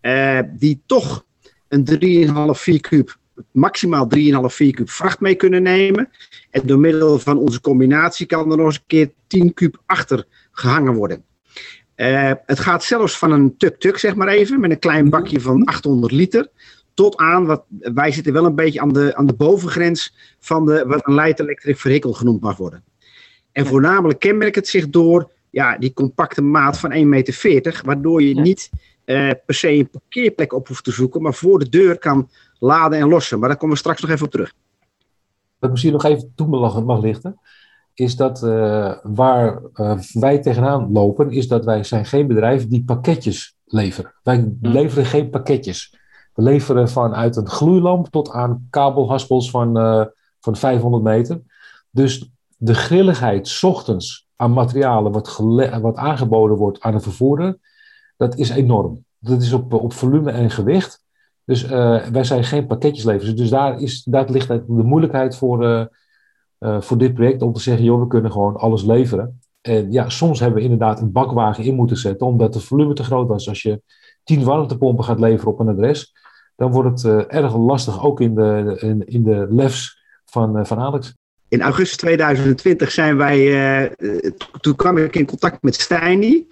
Uh, 0.00 0.38
die 0.58 0.82
toch 0.86 1.24
een 1.68 1.88
3,5 2.54 2.60
4 2.60 2.80
kub 2.80 3.16
maximaal 3.52 4.08
3,5 4.16 4.20
4 4.46 4.74
kub 4.74 4.90
vracht 4.90 5.20
mee 5.20 5.34
kunnen 5.34 5.62
nemen. 5.62 6.10
En 6.50 6.66
door 6.66 6.78
middel 6.78 7.18
van 7.18 7.38
onze 7.38 7.60
combinatie 7.60 8.26
kan 8.26 8.50
er 8.50 8.56
nog 8.56 8.66
eens 8.66 8.76
een 8.76 8.82
keer 8.86 9.12
10 9.26 9.54
kub 9.54 9.82
achter 9.86 10.24
gehangen 10.52 10.94
worden. 10.94 11.24
Uh, 11.96 12.32
het 12.46 12.58
gaat 12.58 12.84
zelfs 12.84 13.18
van 13.18 13.30
een 13.30 13.56
tuk-tuk, 13.56 13.98
zeg 13.98 14.14
maar 14.14 14.28
even, 14.28 14.60
met 14.60 14.70
een 14.70 14.78
klein 14.78 15.10
bakje 15.10 15.40
van 15.40 15.64
800 15.64 16.12
liter. 16.12 16.48
Tot 16.96 17.16
aan, 17.16 17.46
wat, 17.46 17.64
wij 17.68 18.12
zitten 18.12 18.32
wel 18.32 18.44
een 18.44 18.54
beetje 18.54 18.80
aan 18.80 18.92
de, 18.92 19.16
aan 19.16 19.26
de 19.26 19.34
bovengrens 19.34 20.14
van 20.38 20.66
de, 20.66 20.84
wat 20.86 21.06
een 21.06 21.14
light 21.14 21.40
electric 21.40 21.78
vehicle 21.78 22.14
genoemd 22.14 22.40
mag 22.40 22.56
worden. 22.56 22.84
En 23.52 23.66
voornamelijk 23.66 24.18
kenmerkt 24.18 24.56
het 24.56 24.68
zich 24.68 24.88
door 24.88 25.30
ja, 25.50 25.78
die 25.78 25.92
compacte 25.92 26.42
maat 26.42 26.78
van 26.78 26.92
1,40 26.92 26.98
meter, 27.06 27.80
waardoor 27.84 28.22
je 28.22 28.40
niet 28.40 28.70
uh, 29.04 29.30
per 29.46 29.54
se 29.54 29.70
een 29.70 29.90
parkeerplek 29.90 30.52
op 30.52 30.68
hoeft 30.68 30.84
te 30.84 30.92
zoeken, 30.92 31.22
maar 31.22 31.34
voor 31.34 31.58
de 31.58 31.68
deur 31.68 31.98
kan 31.98 32.30
laden 32.58 32.98
en 32.98 33.08
lossen. 33.08 33.38
Maar 33.38 33.48
daar 33.48 33.58
komen 33.58 33.74
we 33.74 33.80
straks 33.80 34.00
nog 34.00 34.10
even 34.10 34.26
op 34.26 34.30
terug. 34.30 34.52
Wat 35.58 35.70
misschien 35.70 35.92
nog 35.92 36.04
even 36.04 36.32
toe 36.34 36.46
mag 36.84 37.02
lichten, 37.02 37.40
is 37.94 38.16
dat 38.16 38.42
uh, 38.42 38.96
waar 39.02 39.62
uh, 39.74 39.98
wij 40.12 40.38
tegenaan 40.38 40.92
lopen, 40.92 41.30
is 41.30 41.48
dat 41.48 41.64
wij 41.64 41.84
zijn 41.84 42.06
geen 42.06 42.26
bedrijf 42.26 42.68
die 42.68 42.84
pakketjes 42.84 43.56
leveren. 43.64 44.14
Wij 44.22 44.36
hmm. 44.36 44.58
leveren 44.60 45.06
geen 45.06 45.30
pakketjes. 45.30 45.98
We 46.36 46.42
leveren 46.42 46.88
vanuit 46.88 47.36
een 47.36 47.48
gloeilamp 47.48 48.06
tot 48.06 48.30
aan 48.30 48.66
kabelhaspels 48.70 49.50
van, 49.50 49.78
uh, 49.78 50.04
van 50.40 50.56
500 50.56 51.02
meter. 51.02 51.42
Dus 51.90 52.30
de 52.56 52.74
grilligheid 52.74 53.58
ochtends 53.62 54.28
aan 54.36 54.52
materialen 54.52 55.12
wat, 55.12 55.36
wat 55.80 55.96
aangeboden 55.96 56.56
wordt 56.56 56.80
aan 56.80 56.94
een 56.94 57.00
vervoerder, 57.00 57.58
dat 58.16 58.36
is 58.36 58.48
enorm. 58.48 59.04
Dat 59.18 59.42
is 59.42 59.52
op, 59.52 59.72
op 59.72 59.92
volume 59.92 60.30
en 60.30 60.50
gewicht. 60.50 61.04
Dus 61.44 61.64
uh, 61.64 62.06
wij 62.06 62.24
zijn 62.24 62.44
geen 62.44 62.66
pakketjeslevers. 62.66 63.34
Dus 63.34 63.50
daar, 63.50 63.80
is, 63.80 64.02
daar 64.04 64.30
ligt 64.30 64.48
de 64.48 64.62
moeilijkheid 64.66 65.36
voor, 65.36 65.64
uh, 66.58 66.80
voor 66.80 66.98
dit 66.98 67.14
project 67.14 67.42
om 67.42 67.52
te 67.52 67.60
zeggen, 67.60 67.84
joh, 67.84 68.00
we 68.00 68.06
kunnen 68.06 68.32
gewoon 68.32 68.56
alles 68.56 68.84
leveren. 68.84 69.40
En 69.60 69.92
ja, 69.92 70.08
soms 70.08 70.40
hebben 70.40 70.58
we 70.58 70.64
inderdaad 70.64 71.00
een 71.00 71.12
bakwagen 71.12 71.64
in 71.64 71.74
moeten 71.74 71.96
zetten, 71.96 72.26
omdat 72.26 72.54
het 72.54 72.64
volume 72.64 72.94
te 72.94 73.04
groot 73.04 73.28
was. 73.28 73.48
Als 73.48 73.62
je 73.62 73.82
tien 74.24 74.44
warmtepompen 74.44 75.04
gaat 75.04 75.20
leveren 75.20 75.52
op 75.52 75.60
een 75.60 75.68
adres, 75.68 76.14
dan 76.56 76.70
wordt 76.70 77.02
het 77.02 77.26
erg 77.26 77.56
lastig, 77.56 78.04
ook 78.04 78.20
in 78.20 78.34
de, 78.34 78.76
in, 78.80 79.06
in 79.06 79.22
de 79.22 79.46
lefs 79.50 80.04
van, 80.24 80.66
van 80.66 80.78
Alex. 80.78 81.14
In 81.48 81.62
augustus 81.62 81.96
2020 81.96 82.90
zijn 82.90 83.16
wij, 83.16 83.94
toen 84.60 84.76
kwam 84.76 84.96
ik 84.96 85.16
in 85.16 85.26
contact 85.26 85.62
met 85.62 85.74
Steiny. 85.74 86.46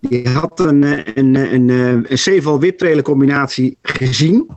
Die 0.00 0.28
had 0.28 0.60
een, 0.60 0.82
een, 1.18 1.34
een, 1.34 1.68
een, 1.68 2.06
een 2.08 3.02
combinatie 3.02 3.78
gezien. 3.82 4.50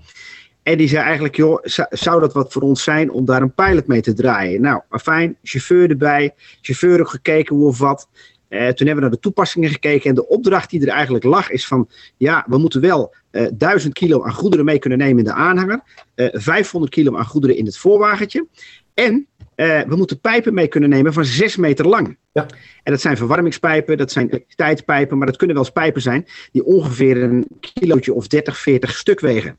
En 0.67 0.77
die 0.77 0.87
zei 0.87 1.03
eigenlijk, 1.03 1.35
joh, 1.35 1.59
zou 1.89 2.19
dat 2.19 2.33
wat 2.33 2.53
voor 2.53 2.61
ons 2.61 2.83
zijn 2.83 3.11
om 3.11 3.25
daar 3.25 3.41
een 3.41 3.53
pilot 3.53 3.87
mee 3.87 4.01
te 4.01 4.13
draaien? 4.13 4.61
Nou, 4.61 4.81
fijn, 4.89 5.37
chauffeur 5.43 5.89
erbij, 5.89 6.33
chauffeur 6.61 6.99
ook 6.99 7.09
gekeken 7.09 7.55
hoe 7.55 7.67
of 7.67 7.77
wat. 7.77 8.07
Uh, 8.49 8.59
toen 8.59 8.87
hebben 8.87 8.95
we 8.95 9.01
naar 9.01 9.09
de 9.09 9.19
toepassingen 9.19 9.69
gekeken 9.69 10.09
en 10.09 10.15
de 10.15 10.27
opdracht 10.27 10.69
die 10.69 10.81
er 10.81 10.87
eigenlijk 10.87 11.23
lag 11.23 11.49
is 11.49 11.67
van, 11.67 11.89
ja, 12.17 12.45
we 12.47 12.57
moeten 12.57 12.81
wel 12.81 13.15
uh, 13.31 13.45
eh, 13.45 13.51
1000 13.57 13.93
kilo 13.93 14.23
aan 14.23 14.33
goederen 14.33 14.65
mee 14.65 14.79
kunnen 14.79 14.97
nemen 14.97 15.17
in 15.17 15.23
de 15.23 15.33
aanhanger, 15.33 15.81
uh, 16.15 16.25
eh, 16.25 16.41
500 16.41 16.91
kilo 16.91 17.17
aan 17.17 17.25
goederen 17.25 17.57
in 17.57 17.65
het 17.65 17.77
voorwagentje 17.77 18.47
en 18.93 19.27
uh, 19.55 19.81
we 19.81 19.95
moeten 19.95 20.19
pijpen 20.19 20.53
mee 20.53 20.67
kunnen 20.67 20.89
nemen 20.89 21.13
van 21.13 21.25
6 21.25 21.55
meter 21.55 21.87
lang. 21.87 22.17
Ja. 22.31 22.45
En 22.83 22.91
dat 22.91 23.01
zijn 23.01 23.17
verwarmingspijpen, 23.17 23.97
dat 23.97 24.11
zijn 24.11 24.27
elektriciteitspijpen, 24.27 25.17
maar 25.17 25.27
dat 25.27 25.37
kunnen 25.37 25.55
wel 25.55 25.65
eens 25.65 25.73
pijpen 25.73 26.01
zijn 26.01 26.25
die 26.51 26.65
ongeveer 26.65 27.23
een 27.23 27.47
kilootje 27.59 28.13
of 28.13 28.27
30, 28.27 28.57
40 28.57 28.95
stuk 28.95 29.19
wegen. 29.19 29.57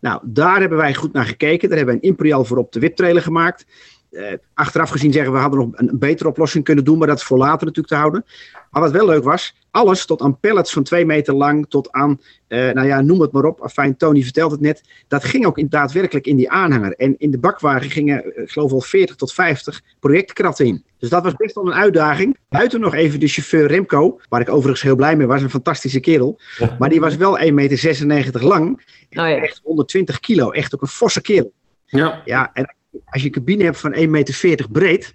Nou, 0.00 0.20
daar 0.24 0.60
hebben 0.60 0.78
wij 0.78 0.94
goed 0.94 1.12
naar 1.12 1.24
gekeken. 1.24 1.68
Daar 1.68 1.78
hebben 1.78 1.94
we 1.94 2.02
een 2.02 2.08
Imperial 2.08 2.44
voor 2.44 2.56
op 2.56 2.72
de 2.72 2.80
wiptrailer 2.80 3.22
gemaakt. 3.22 3.66
Eh, 4.10 4.32
achteraf 4.54 4.90
gezien 4.90 5.12
zeggen 5.12 5.32
we 5.32 5.38
hadden 5.38 5.58
nog 5.58 5.68
een, 5.72 5.88
een 5.88 5.98
betere 5.98 6.28
oplossing 6.28 6.64
kunnen 6.64 6.84
doen, 6.84 6.98
maar 6.98 7.06
dat 7.06 7.16
is 7.16 7.24
voor 7.24 7.38
later 7.38 7.66
natuurlijk 7.66 7.86
te 7.86 7.94
houden. 7.94 8.24
Maar 8.70 8.82
wat 8.82 8.90
wel 8.90 9.06
leuk 9.06 9.24
was, 9.24 9.54
alles 9.70 10.06
tot 10.06 10.20
aan 10.20 10.40
pallets 10.40 10.72
van 10.72 10.82
twee 10.82 11.06
meter 11.06 11.34
lang, 11.34 11.66
tot 11.68 11.92
aan, 11.92 12.20
eh, 12.46 12.70
nou 12.70 12.86
ja, 12.86 13.00
noem 13.00 13.20
het 13.20 13.32
maar 13.32 13.44
op. 13.44 13.68
Fijn, 13.72 13.96
Tony 13.96 14.22
vertelt 14.22 14.50
het 14.50 14.60
net. 14.60 14.82
Dat 15.08 15.24
ging 15.24 15.46
ook 15.46 15.58
in, 15.58 15.68
daadwerkelijk 15.68 16.26
in 16.26 16.36
die 16.36 16.50
aanhanger. 16.50 16.92
En 16.92 17.14
in 17.18 17.30
de 17.30 17.38
bakwagen 17.38 17.90
gingen, 17.90 18.24
eh, 18.24 18.42
ik 18.42 18.50
geloof 18.50 18.70
wel 18.70 18.80
40 18.80 19.16
tot 19.16 19.32
50 19.32 19.82
projectkratten 20.00 20.66
in. 20.66 20.84
Dus 20.98 21.08
dat 21.08 21.22
was 21.22 21.34
best 21.34 21.54
wel 21.54 21.66
een 21.66 21.74
uitdaging. 21.74 22.38
Buiten 22.48 22.80
nog 22.80 22.94
even 22.94 23.20
de 23.20 23.28
chauffeur 23.28 23.66
Remco, 23.66 24.20
waar 24.28 24.40
ik 24.40 24.48
overigens 24.48 24.82
heel 24.82 24.96
blij 24.96 25.16
mee 25.16 25.26
was, 25.26 25.42
een 25.42 25.50
fantastische 25.50 26.00
kerel. 26.00 26.40
Maar 26.78 26.88
die 26.88 27.00
was 27.00 27.16
wel 27.16 27.38
1,96 27.38 28.06
meter 28.06 28.44
lang. 28.44 28.86
En 29.10 29.20
Oh 29.20 29.28
ja. 29.28 29.36
echt 29.36 29.60
120 29.64 30.20
kilo, 30.20 30.50
echt 30.50 30.74
ook 30.74 30.82
een 30.82 30.88
forse 30.88 31.20
kerel. 31.20 31.52
Ja. 31.86 32.22
Ja, 32.24 32.50
en 32.52 32.76
als 33.04 33.20
je 33.20 33.26
een 33.26 33.34
cabine 33.34 33.64
hebt 33.64 33.80
van 33.80 33.94
1,40 33.94 34.08
meter 34.08 34.66
breed. 34.70 35.14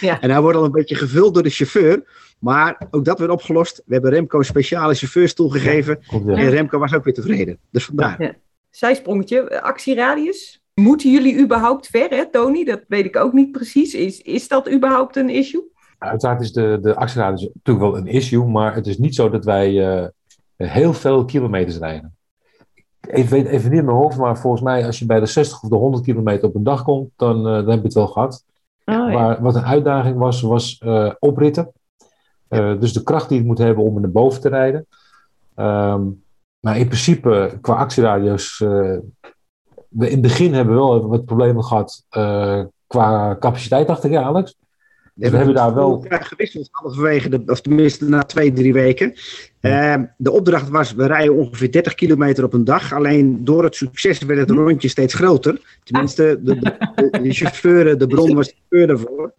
Ja. 0.00 0.20
en 0.22 0.30
hij 0.30 0.40
wordt 0.40 0.56
al 0.56 0.64
een 0.64 0.70
beetje 0.70 0.94
gevuld 0.94 1.34
door 1.34 1.42
de 1.42 1.50
chauffeur. 1.50 2.04
Maar 2.38 2.86
ook 2.90 3.04
dat 3.04 3.18
werd 3.18 3.30
opgelost. 3.30 3.82
We 3.86 3.92
hebben 3.92 4.10
Remco 4.10 4.38
een 4.38 4.44
speciale 4.44 4.94
chauffeurstoel 4.94 5.48
gegeven. 5.48 5.98
Ja. 6.00 6.34
En 6.34 6.50
Remco 6.50 6.78
was 6.78 6.94
ook 6.94 7.04
weer 7.04 7.14
tevreden. 7.14 7.58
Dus 7.70 7.84
vandaar. 7.84 8.38
Zijsprongetje, 8.70 9.62
actieradius. 9.62 10.62
Moeten 10.74 11.10
jullie 11.10 11.40
überhaupt 11.40 11.86
ver, 11.86 12.08
hè, 12.08 12.30
Tony? 12.30 12.64
Dat 12.64 12.80
weet 12.88 13.04
ik 13.04 13.16
ook 13.16 13.32
niet 13.32 13.52
precies. 13.52 13.94
Is, 13.94 14.20
is 14.20 14.48
dat 14.48 14.70
überhaupt 14.70 15.16
een 15.16 15.28
issue? 15.28 15.70
Uiteraard 15.98 16.40
is 16.40 16.52
de, 16.52 16.78
de 16.80 16.94
actieradius 16.94 17.48
natuurlijk 17.52 17.92
wel 17.92 17.96
een 17.96 18.06
issue, 18.06 18.46
maar 18.46 18.74
het 18.74 18.86
is 18.86 18.98
niet 18.98 19.14
zo 19.14 19.30
dat 19.30 19.44
wij 19.44 19.96
eh, 19.96 20.06
heel 20.56 20.92
veel 20.92 21.24
kilometers 21.24 21.78
rijden. 21.78 22.16
Ik 23.10 23.28
weet 23.28 23.46
even 23.46 23.70
niet 23.70 23.78
in 23.78 23.84
mijn 23.84 23.96
hoofd, 23.96 24.16
maar 24.18 24.38
volgens 24.38 24.62
mij 24.62 24.86
als 24.86 24.98
je 24.98 25.06
bij 25.06 25.20
de 25.20 25.26
60 25.26 25.62
of 25.62 25.68
de 25.68 25.76
100 25.76 26.04
kilometer 26.04 26.48
op 26.48 26.54
een 26.54 26.62
dag 26.62 26.82
komt, 26.82 27.10
dan, 27.16 27.36
eh, 27.36 27.44
dan 27.44 27.68
heb 27.68 27.78
je 27.78 27.84
het 27.84 27.94
wel 27.94 28.06
gehad. 28.06 28.44
Oh, 28.84 29.12
Maar 29.14 29.42
wat 29.42 29.54
een 29.54 29.64
uitdaging 29.64 30.16
was, 30.18 30.40
was 30.40 30.78
eh, 30.78 31.10
opritten. 31.18 31.72
Eh, 32.48 32.80
dus 32.80 32.92
de 32.92 33.02
kracht 33.02 33.28
die 33.28 33.38
het 33.38 33.46
moet 33.46 33.58
hebben 33.58 33.84
om 33.84 33.94
er 33.94 34.00
naar 34.00 34.10
boven 34.10 34.40
te 34.40 34.48
rijden. 34.48 34.86
Ehm, 35.54 36.02
maar 36.60 36.78
in 36.78 36.86
principe, 36.86 37.58
qua 37.60 37.74
actieradius, 37.74 38.60
eh, 38.60 38.68
we 39.88 40.06
in 40.06 40.12
het 40.12 40.20
begin 40.20 40.54
hebben 40.54 40.74
we 40.74 40.80
wel 40.80 41.08
wat 41.08 41.24
problemen 41.24 41.64
gehad 41.64 42.04
eh, 42.08 42.62
qua 42.86 43.36
capaciteit, 43.40 43.86
dacht 43.86 44.04
ik, 44.04 44.14
Alex. 44.16 44.56
We 45.14 45.28
hebben 45.28 45.54
daar 45.54 45.74
wel- 45.74 46.04
gewisseld 46.08 46.68
halverwege, 46.70 47.28
de, 47.28 47.42
of 47.46 47.60
tenminste 47.60 48.04
na 48.08 48.22
twee, 48.22 48.52
drie 48.52 48.72
weken. 48.72 49.14
Ehm, 49.62 50.04
de 50.16 50.30
opdracht 50.30 50.68
was, 50.68 50.94
we 50.94 51.06
rijden 51.06 51.34
ongeveer 51.34 51.72
30 51.72 51.94
kilometer 51.94 52.44
op 52.44 52.52
een 52.52 52.64
dag. 52.64 52.92
Alleen 52.92 53.44
door 53.44 53.64
het 53.64 53.74
succes 53.74 54.18
werd 54.18 54.40
het 54.40 54.50
rondje 54.50 54.88
steeds 54.88 55.14
groter. 55.14 55.60
Tenminste, 55.84 56.40
de, 56.42 56.58
de, 56.58 56.76
de, 57.10 57.22
de 57.22 57.32
chauffeur, 57.32 57.98
de 57.98 58.06
bron 58.06 58.34
was 58.34 58.46
de 58.46 58.54
chauffeur 58.54 58.86
daarvoor. 58.86 59.32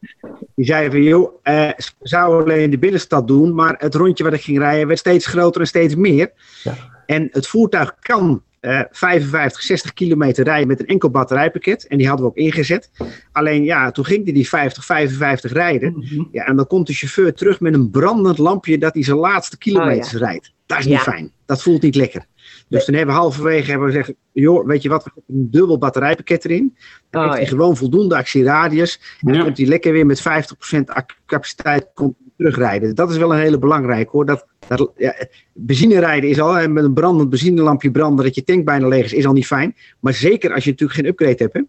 Die 0.56 0.66
zei 0.66 0.90
van, 0.90 1.04
joh, 1.04 1.34
eh, 1.42 1.70
we 1.78 2.08
zouden 2.08 2.44
alleen 2.44 2.70
de 2.70 2.78
binnenstad 2.78 3.28
doen. 3.28 3.56
Maar 3.56 3.76
het 3.78 3.96
rondje 3.96 4.24
wat 4.24 4.34
ik 4.34 4.42
ging 4.42 4.58
rijden 4.58 4.88
werd 4.88 5.00
steeds 5.00 5.26
groter 5.26 5.62
en 5.62 5.68
steeds 5.68 5.96
meer. 5.96 6.32
Ja. 6.64 6.74
En 7.06 7.28
het 7.32 7.48
voertuig 7.48 7.96
kan 8.00 8.44
eh 8.64 8.82
55, 8.92 9.62
60 9.62 9.94
kilometer 9.94 10.44
rijden 10.44 10.68
met 10.68 10.80
een 10.80 10.86
enkel 10.88 11.10
batterijpakket. 11.10 11.88
En 11.88 11.98
die 11.98 12.08
hadden 12.08 12.26
we 12.26 12.32
ook 12.32 12.38
ingezet. 12.38 12.90
Alleen 13.32 13.64
ja, 13.64 13.92
toen 13.92 14.06
ging 14.06 14.24
hij 14.24 14.34
die 14.34 14.48
50, 14.48 14.86
55 14.86 15.52
rijden. 15.52 15.94
Mhm. 15.98 16.24
Ja, 16.32 16.46
en 16.46 16.56
dan 16.56 16.68
komt 16.68 16.88
de 16.88 16.94
chauffeur 16.94 17.34
terug 17.34 17.60
met 17.60 17.74
een 17.74 17.90
brandend 17.90 18.38
lampje 18.38 18.78
dat 18.78 18.94
hij 18.94 19.04
zijn 19.04 19.18
laatste 19.18 19.58
kilometers 19.58 20.14
rijdt. 20.14 20.54
Dat 20.66 20.80
is 20.80 20.86
niet 20.86 20.94
Ja. 20.94 21.00
fijn. 21.02 21.32
Dat 21.46 21.62
voelt 21.62 21.82
niet 21.82 21.96
lekker. 21.96 22.26
Dus 22.68 22.86
toen 22.86 22.96
hebben 22.96 23.16
we 23.16 23.22
halverwege 23.22 23.70
hebben 23.70 23.88
we 23.88 23.94
gezegd, 23.94 24.14
joh, 24.32 24.66
weet 24.68 24.82
je 24.82 24.90
wat, 24.90 25.04
we 25.04 25.12
zetten 25.16 25.36
een 25.36 25.52
dubbel 25.52 25.78
batterijpakket 25.78 26.46
erin. 26.46 26.78
Dan 27.10 27.22
Oh, 27.24 27.28
heeft 27.28 27.40
hij 27.40 27.58
gewoon 27.58 27.78
voldoende 27.78 28.16
actieradius. 28.16 29.00
En 29.22 29.34
dan 29.34 29.44
komt 29.44 29.58
hij 29.58 29.66
lekker 29.68 29.92
weer 29.92 30.06
met 30.06 30.22
50% 30.22 30.90
ac- 30.90 31.18
capaciteit 31.26 31.88
komt 31.94 32.16
terugrijden. 32.38 32.96
Dat 32.96 33.12
is 33.12 33.18
wel 33.18 33.34
een 33.34 33.40
hele 33.40 33.58
belangrijke 33.58 34.12
hoor. 34.12 34.26
Dat, 34.26 34.46
dat, 34.68 34.92
ja, 34.98 35.16
benzine 35.54 36.00
rijden 36.00 36.30
is 36.30 36.40
al, 36.40 36.58
en 36.58 36.74
met 36.74 36.84
een 36.84 36.94
brandend 36.94 37.30
benzinelampje 37.30 37.92
branden, 37.92 38.26
dat 38.26 38.36
je 38.36 38.44
tank 38.44 38.66
bijna 38.66 38.88
leeg 38.88 39.06
is, 39.06 39.14
is 39.14 39.26
al 39.26 39.34
niet 39.34 39.48
fijn. 39.48 39.76
Maar 40.00 40.14
zeker 40.14 40.54
als 40.54 40.64
je 40.64 40.70
natuurlijk 40.70 41.00
geen 41.00 41.10
upgrade 41.10 41.36
hebt. 41.38 41.54
Hè? 41.54 41.62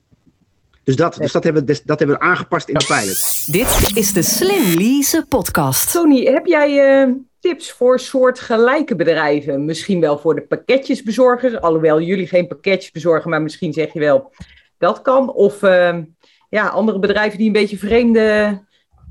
Dus, 0.85 0.97
dat, 0.97 1.16
dus 1.16 1.33
dat, 1.33 1.44
hebben 1.44 1.66
we, 1.66 1.80
dat 1.85 1.99
hebben 1.99 2.16
we 2.16 2.23
aangepast 2.23 2.68
in 2.68 2.75
de 2.75 2.85
pilot. 2.85 3.52
Dit 3.52 3.97
is 3.97 4.12
de 4.12 4.23
Slim 4.23 4.78
Lease 4.78 5.25
podcast. 5.28 5.92
Tony, 5.92 6.25
heb 6.25 6.47
jij 6.47 7.00
eh, 7.02 7.12
tips 7.40 7.73
voor 7.73 8.00
soortgelijke 8.00 8.97
bedrijven? 8.97 9.64
Misschien 9.64 10.00
wel 10.00 10.18
voor 10.18 10.35
de 10.35 10.40
pakketjesbezorgers, 10.40 11.61
alhoewel 11.61 12.00
jullie 12.00 12.26
geen 12.26 12.47
pakketjes 12.47 12.90
bezorgen, 12.90 13.30
maar 13.30 13.42
misschien 13.42 13.73
zeg 13.73 13.92
je 13.92 13.99
wel 13.99 14.33
dat 14.78 15.02
kan. 15.02 15.33
Of 15.33 15.62
eh, 15.62 15.99
ja, 16.49 16.68
andere 16.68 16.99
bedrijven 16.99 17.38
die 17.38 17.47
een 17.47 17.52
beetje 17.52 17.78
vreemde 17.78 18.59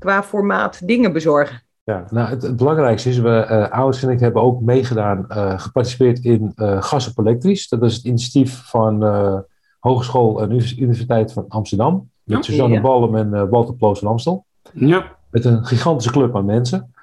qua 0.04 0.22
formaat 0.22 0.86
dingen 0.86 1.12
bezorgen. 1.12 1.62
Ja, 1.84 2.04
nou, 2.10 2.28
het, 2.28 2.42
het 2.42 2.56
belangrijkste 2.56 3.08
is, 3.08 3.18
we, 3.18 3.36
eh 3.36 3.70
Ouders 3.70 4.02
en 4.02 4.10
ik 4.10 4.20
hebben 4.20 4.42
ook 4.42 4.60
meegedaan, 4.60 5.28
eh, 5.28 5.58
geparticipeerd 5.58 6.18
in 6.18 6.52
eh 6.56 6.82
Gas 6.82 7.08
op 7.08 7.18
Elektrisch. 7.18 7.68
Dat 7.68 7.82
is 7.82 7.94
het 7.94 8.04
initiatief 8.04 8.62
van 8.64 9.04
eh, 9.04 9.38
Hogeschool 9.78 10.40
en 10.42 10.50
Univers- 10.50 10.78
Universiteit 10.78 11.32
van 11.32 11.44
Amsterdam. 11.48 12.10
Met. 12.22 12.44
Suzanne 12.44 12.74
Ja. 12.74 12.80
Ballem 12.80 13.16
en 13.16 13.34
eh, 13.34 13.42
Walter 13.50 13.74
Ploos 13.74 13.98
van 13.98 14.08
Amstel. 14.08 14.44
Ja. 14.72 15.04
Met 15.30 15.44
een 15.44 15.64
gigantische 15.64 16.12
club 16.12 16.36
aan 16.36 16.44
mensen. 16.44 16.94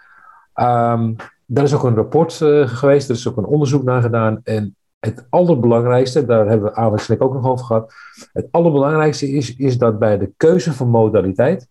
Ehm, 0.54 1.14
daar 1.46 1.64
is 1.64 1.74
ook 1.74 1.84
een 1.84 1.96
rapport 1.96 2.42
eh, 2.42 2.68
geweest, 2.68 3.10
er 3.10 3.16
is 3.16 3.28
ook 3.28 3.38
een 3.38 3.46
onderzoek 3.46 3.84
naar 3.84 4.02
gedaan. 4.02 4.42
En 4.44 4.76
het 5.00 5.26
allerbelangrijkste, 5.30 6.26
daar 6.26 6.48
hebben 6.48 6.70
we 6.70 6.76
Alex 6.76 7.10
en 7.10 7.16
ik 7.16 7.24
ook 7.24 7.34
nog 7.34 7.46
over 7.46 7.66
gehad. 7.66 7.94
Het 8.34 8.48
allerbelangrijkste 8.52 9.32
is, 9.32 9.56
is 9.56 9.78
dat 9.78 10.00
bij 10.00 10.18
de 10.18 10.32
keuze 10.38 10.74
van 10.74 10.90
modaliteit 10.90 11.68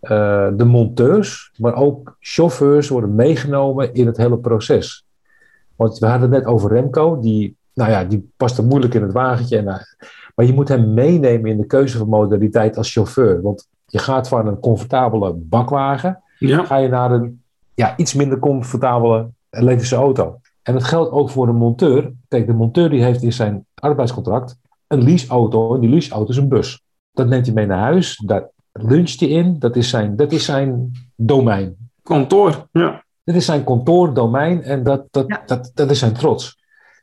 eh, 0.00 0.48
de 0.56 0.64
monteurs, 0.64 1.50
maar 1.56 1.74
ook 1.74 2.16
chauffeurs 2.20 2.88
worden 2.88 3.14
meegenomen 3.14 3.94
in 3.94 4.06
het 4.06 4.16
hele 4.16 4.38
proces. 4.38 5.04
Want 5.76 5.98
we 5.98 6.06
hadden 6.06 6.32
het 6.32 6.38
net 6.42 6.52
over 6.52 6.70
Remco, 6.70 7.20
die, 7.20 7.56
nou 7.74 7.90
ja, 7.90 8.04
die 8.04 8.30
past 8.36 8.58
er 8.58 8.64
moeilijk 8.64 8.94
in 8.94 9.02
het 9.02 9.12
wagentje. 9.12 9.56
En, 9.58 9.68
eh, 9.68 9.78
maar 10.34 10.46
je 10.46 10.52
moet 10.52 10.68
hem 10.68 10.94
meenemen 10.94 11.50
in 11.50 11.56
de 11.56 11.66
keuze 11.66 11.98
van 11.98 12.08
modaliteit 12.08 12.76
als 12.76 12.92
chauffeur. 12.92 13.42
Want 13.42 13.66
je 13.86 13.98
gaat 13.98 14.28
van 14.28 14.46
een 14.46 14.58
comfortabele 14.60 15.32
bakwagen, 15.34 16.22
Ja. 16.38 16.64
ga 16.64 16.76
je 16.76 16.88
naar 16.88 17.10
een 17.12 17.42
ja, 17.74 17.96
iets 17.96 18.14
minder 18.14 18.38
comfortabele 18.38 19.28
elektrische 19.50 19.96
auto. 19.96 20.40
En 20.62 20.72
dat 20.72 20.84
geldt 20.84 21.10
ook 21.10 21.30
voor 21.30 21.46
de 21.46 21.52
monteur. 21.52 22.12
Kijk, 22.28 22.46
de 22.46 22.52
monteur 22.52 22.90
die 22.90 23.02
heeft 23.02 23.22
in 23.22 23.32
zijn 23.32 23.66
arbeidscontract 23.74 24.56
een 24.86 25.02
leaseauto. 25.02 25.74
En 25.74 25.80
die 25.80 25.90
leaseauto 25.90 26.30
is 26.30 26.36
een 26.36 26.48
bus. 26.48 26.82
Dat 27.12 27.28
neemt 27.28 27.46
hij 27.46 27.54
mee 27.54 27.66
naar 27.66 27.78
huis. 27.78 28.22
Daar 28.26 28.48
luncht 28.82 29.20
hij 29.20 29.28
in. 29.28 29.58
Dat 29.58 29.76
is 29.76 29.88
zijn, 29.88 30.16
dat 30.16 30.32
is 30.32 30.44
zijn 30.44 30.92
domein. 31.16 31.76
Kantoor. 32.02 32.68
Ja. 32.72 33.04
Dit 33.24 33.34
is 33.36 33.44
zijn 33.44 33.64
kantoordomein 33.64 34.62
en 34.62 34.82
dat, 34.82 35.04
dat, 35.10 35.24
Ja. 35.28 35.42
dat, 35.46 35.70
dat 35.74 35.90
is 35.90 35.98
zijn 35.98 36.12
trots. 36.12 36.56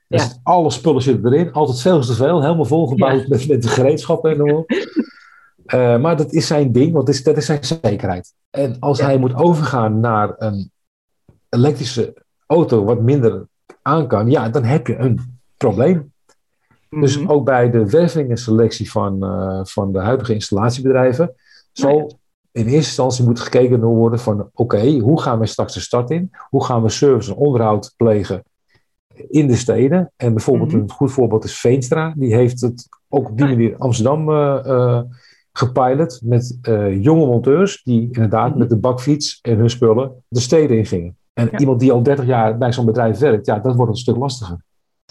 Er 0.07 0.17
Ja. 0.19 0.23
zit- 0.25 0.39
alle 0.43 0.69
spullen 0.71 1.01
zitten 1.01 1.33
erin, 1.33 1.51
altijd 1.51 1.81
veel 1.81 1.99
te 2.01 2.13
veel, 2.13 2.41
helemaal 2.41 2.65
volgebouwd 2.65 3.21
Ja. 3.21 3.25
met, 3.27 3.47
met 3.47 3.61
de 3.61 3.67
gereedschappen 3.67 4.31
en 4.31 4.47
zo. 4.47 4.63
Eh, 5.65 5.97
maar 5.99 6.17
dat 6.17 6.31
is 6.33 6.47
zijn 6.47 6.71
ding, 6.71 6.93
want 6.93 7.05
dat 7.05 7.15
is, 7.15 7.23
dat 7.23 7.37
is 7.37 7.45
zijn 7.45 7.63
zekerheid. 7.63 8.33
En 8.49 8.79
als 8.79 8.97
Ja. 8.99 9.05
hij 9.05 9.17
moet 9.17 9.35
overgaan 9.35 9.99
naar 9.99 10.33
een 10.37 10.71
elektrische 11.49 12.13
auto 12.45 12.83
wat 12.83 13.01
minder 13.01 13.47
aan 13.81 14.07
kan, 14.07 14.29
ja, 14.29 14.49
dan 14.49 14.63
heb 14.63 14.87
je 14.87 14.97
een 14.97 15.39
probleem. 15.57 16.13
Dus 16.89 17.19
Mhm. 17.19 17.29
ook 17.31 17.45
bij 17.45 17.69
de 17.71 17.89
wervingenselectie 17.89 18.91
van, 18.91 19.23
eh, 19.23 19.59
van 19.63 19.91
de 19.91 19.99
huidige 19.99 20.33
installatiebedrijven 20.33 21.35
zal 21.79 22.19
in 22.51 22.61
eerste 22.63 22.75
instantie 22.75 23.23
moet 23.25 23.39
gekeken 23.39 23.81
worden 23.81 24.19
van 24.19 24.49
oké, 24.53 24.97
hoe 24.99 25.21
gaan 25.21 25.39
we 25.39 25.45
straks 25.45 25.73
de 25.73 25.79
start 25.79 26.09
in? 26.09 26.31
Hoe 26.49 26.63
gaan 26.65 26.81
we 26.83 26.89
service 26.89 27.31
en 27.31 27.37
onderhoud 27.37 27.93
plegen 27.97 28.43
in 29.29 29.47
de 29.47 29.55
steden? 29.55 30.11
En 30.15 30.33
bijvoorbeeld 30.33 30.71
Mhm. 30.71 30.81
een 30.81 30.91
goed 30.91 31.11
voorbeeld 31.11 31.43
is 31.43 31.59
Veenstra. 31.59 32.13
Die 32.17 32.35
heeft 32.35 32.61
het 32.61 32.87
ook 33.09 33.29
op 33.29 33.37
die 33.37 33.45
manier 33.45 33.69
in 33.71 33.77
Amsterdam 33.77 34.29
eh, 34.29 34.59
eh, 34.65 35.01
gepilot 35.51 36.19
met 36.23 36.57
eh, 36.61 37.03
jonge 37.03 37.25
monteurs 37.25 37.83
die 37.83 38.01
inderdaad 38.11 38.49
Mhm. 38.49 38.57
met 38.59 38.69
de 38.69 38.77
bakfiets 38.77 39.39
en 39.41 39.57
hun 39.57 39.69
spullen 39.69 40.23
de 40.27 40.39
steden 40.39 40.77
ingingen. 40.77 41.17
En 41.33 41.47
Ja. 41.51 41.59
iemand 41.59 41.79
die 41.79 41.91
al 41.91 42.03
30 42.03 42.25
jaar 42.25 42.57
bij 42.57 42.73
zo'n 42.73 42.85
bedrijf 42.85 43.17
werkt, 43.19 43.45
ja, 43.45 43.59
dat 43.59 43.75
wordt 43.75 43.91
een 43.91 43.97
stuk 43.97 44.15
lastiger. 44.17 44.57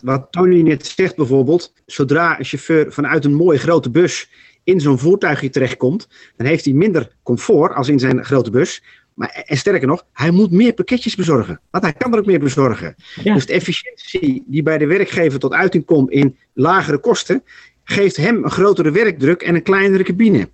Wat 0.02 0.26
Tony 0.30 0.61
net 0.62 0.87
zegt 0.87 1.16
bijvoorbeeld, 1.16 1.73
zodra 1.87 2.38
een 2.38 2.44
chauffeur 2.44 2.92
vanuit 2.92 3.25
een 3.25 3.35
mooie 3.35 3.59
grote 3.59 3.90
bus 3.90 4.30
in 4.64 4.80
zo'n 4.80 4.99
voertuigje 4.99 5.50
terechtkomt, 5.50 6.09
dan 6.37 6.47
heeft 6.47 6.64
hij 6.64 6.75
minder 6.75 7.16
comfort 7.23 7.75
als 7.75 7.88
in 7.88 7.99
zijn 7.99 8.25
grote 8.25 8.50
bus. 8.50 8.83
Maar, 9.14 9.44
en 9.47 9.56
sterker 9.56 9.87
nog, 9.87 10.06
hij 10.12 10.30
moet 10.30 10.50
meer 10.50 10.73
pakketjes 10.73 11.14
bezorgen. 11.14 11.61
Want 11.71 11.85
hij 11.85 11.92
kan 11.92 12.12
er 12.12 12.18
ook 12.18 12.26
meer 12.26 12.38
bezorgen. 12.38 12.94
Ja. 13.23 13.35
Dus 13.35 13.47
de 13.47 13.52
efficiëntie 13.52 14.44
die 14.47 14.62
bij 14.62 14.78
de 14.78 14.87
werkgever 14.87 15.38
tot 15.38 15.52
uiting 15.52 15.85
komt 15.85 16.11
in 16.11 16.37
lagere 16.52 16.99
kosten, 16.99 17.42
geeft 17.85 18.16
hem 18.16 18.44
een 18.44 18.50
grotere 18.50 18.90
werkdruk 18.90 19.42
en 19.42 19.54
een 19.54 19.62
kleinere 19.62 20.02
cabine. 20.02 20.49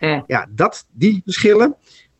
Ja. 0.00 0.24
Ja, 0.26 0.48
dat, 0.50 0.86
die 0.92 1.22
verschillen, 1.24 1.76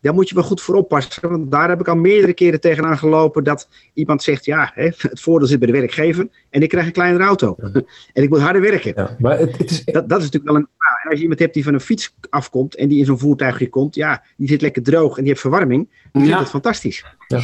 daar 0.06 0.14
moet 0.14 0.28
je 0.28 0.34
wel 0.34 0.44
goed 0.44 0.60
voor 0.60 0.74
oppassen. 0.74 1.28
Want 1.28 1.50
daar 1.50 1.68
heb 1.68 1.80
ik 1.80 1.88
al 1.88 1.96
meerdere 1.96 2.34
keren 2.34 2.60
tegenaan 2.60 2.98
gelopen 2.98 3.44
dat 3.44 3.68
iemand 3.94 4.22
zegt, 4.22 4.44
ja, 4.44 4.70
hè, 4.74 4.84
het 4.84 5.20
voordeel 5.20 5.48
zit 5.48 5.58
bij 5.58 5.66
de 5.72 5.78
werkgever 5.78 6.28
en 6.50 6.62
ik 6.62 6.68
krijg 6.68 6.86
een 6.86 6.92
kleinere 6.92 7.24
auto. 7.24 7.56
en 8.12 8.22
ik 8.22 8.28
moet 8.28 8.40
harder 8.40 8.62
werken. 8.62 8.92
Ja, 8.96 9.16
maar 9.18 9.38
het, 9.38 9.58
het 9.58 9.70
is, 9.70 9.84
Dat, 9.84 10.08
dat 10.08 10.18
is 10.18 10.24
natuurlijk 10.24 10.52
wel 10.52 10.56
een. 10.56 10.68
En 11.02 11.10
als 11.10 11.14
je 11.18 11.22
iemand 11.22 11.40
hebt 11.40 11.54
die 11.54 11.64
van 11.64 11.74
een 11.74 11.80
fiets 11.80 12.14
afkomt 12.30 12.74
en 12.76 12.88
die 12.88 12.98
in 12.98 13.04
zo'n 13.04 13.18
voertuigje 13.18 13.68
komt, 13.68 13.94
ja, 13.94 14.22
die 14.36 14.48
zit 14.48 14.60
lekker 14.60 14.82
droog 14.82 15.10
en 15.10 15.18
die 15.20 15.28
heeft 15.28 15.40
verwarming, 15.40 15.88
dan 16.12 16.24
Ja. 16.24 16.32
is 16.32 16.38
dat 16.38 16.48
fantastisch. 16.48 17.04
Ja. 17.28 17.40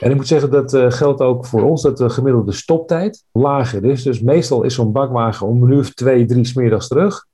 En 0.00 0.10
ik 0.10 0.16
moet 0.16 0.26
zeggen, 0.26 0.50
dat 0.50 0.74
eh, 0.74 0.90
geldt 0.90 1.20
ook 1.20 1.46
voor 1.46 1.62
ons, 1.62 1.82
dat 1.82 1.96
de 1.96 2.10
gemiddelde 2.10 2.52
stoptijd 2.52 3.24
lager 3.32 3.84
is. 3.84 4.02
Dus 4.02 4.20
meestal 4.20 4.62
is 4.62 4.74
zo'n 4.74 4.92
bakwagen 4.92 5.46
om 5.46 5.62
een 5.62 5.70
uur 5.70 5.78
of 5.78 5.90
twee, 5.94 6.24
drie 6.24 6.44
smiddags 6.44 6.88
terug. 6.88 7.26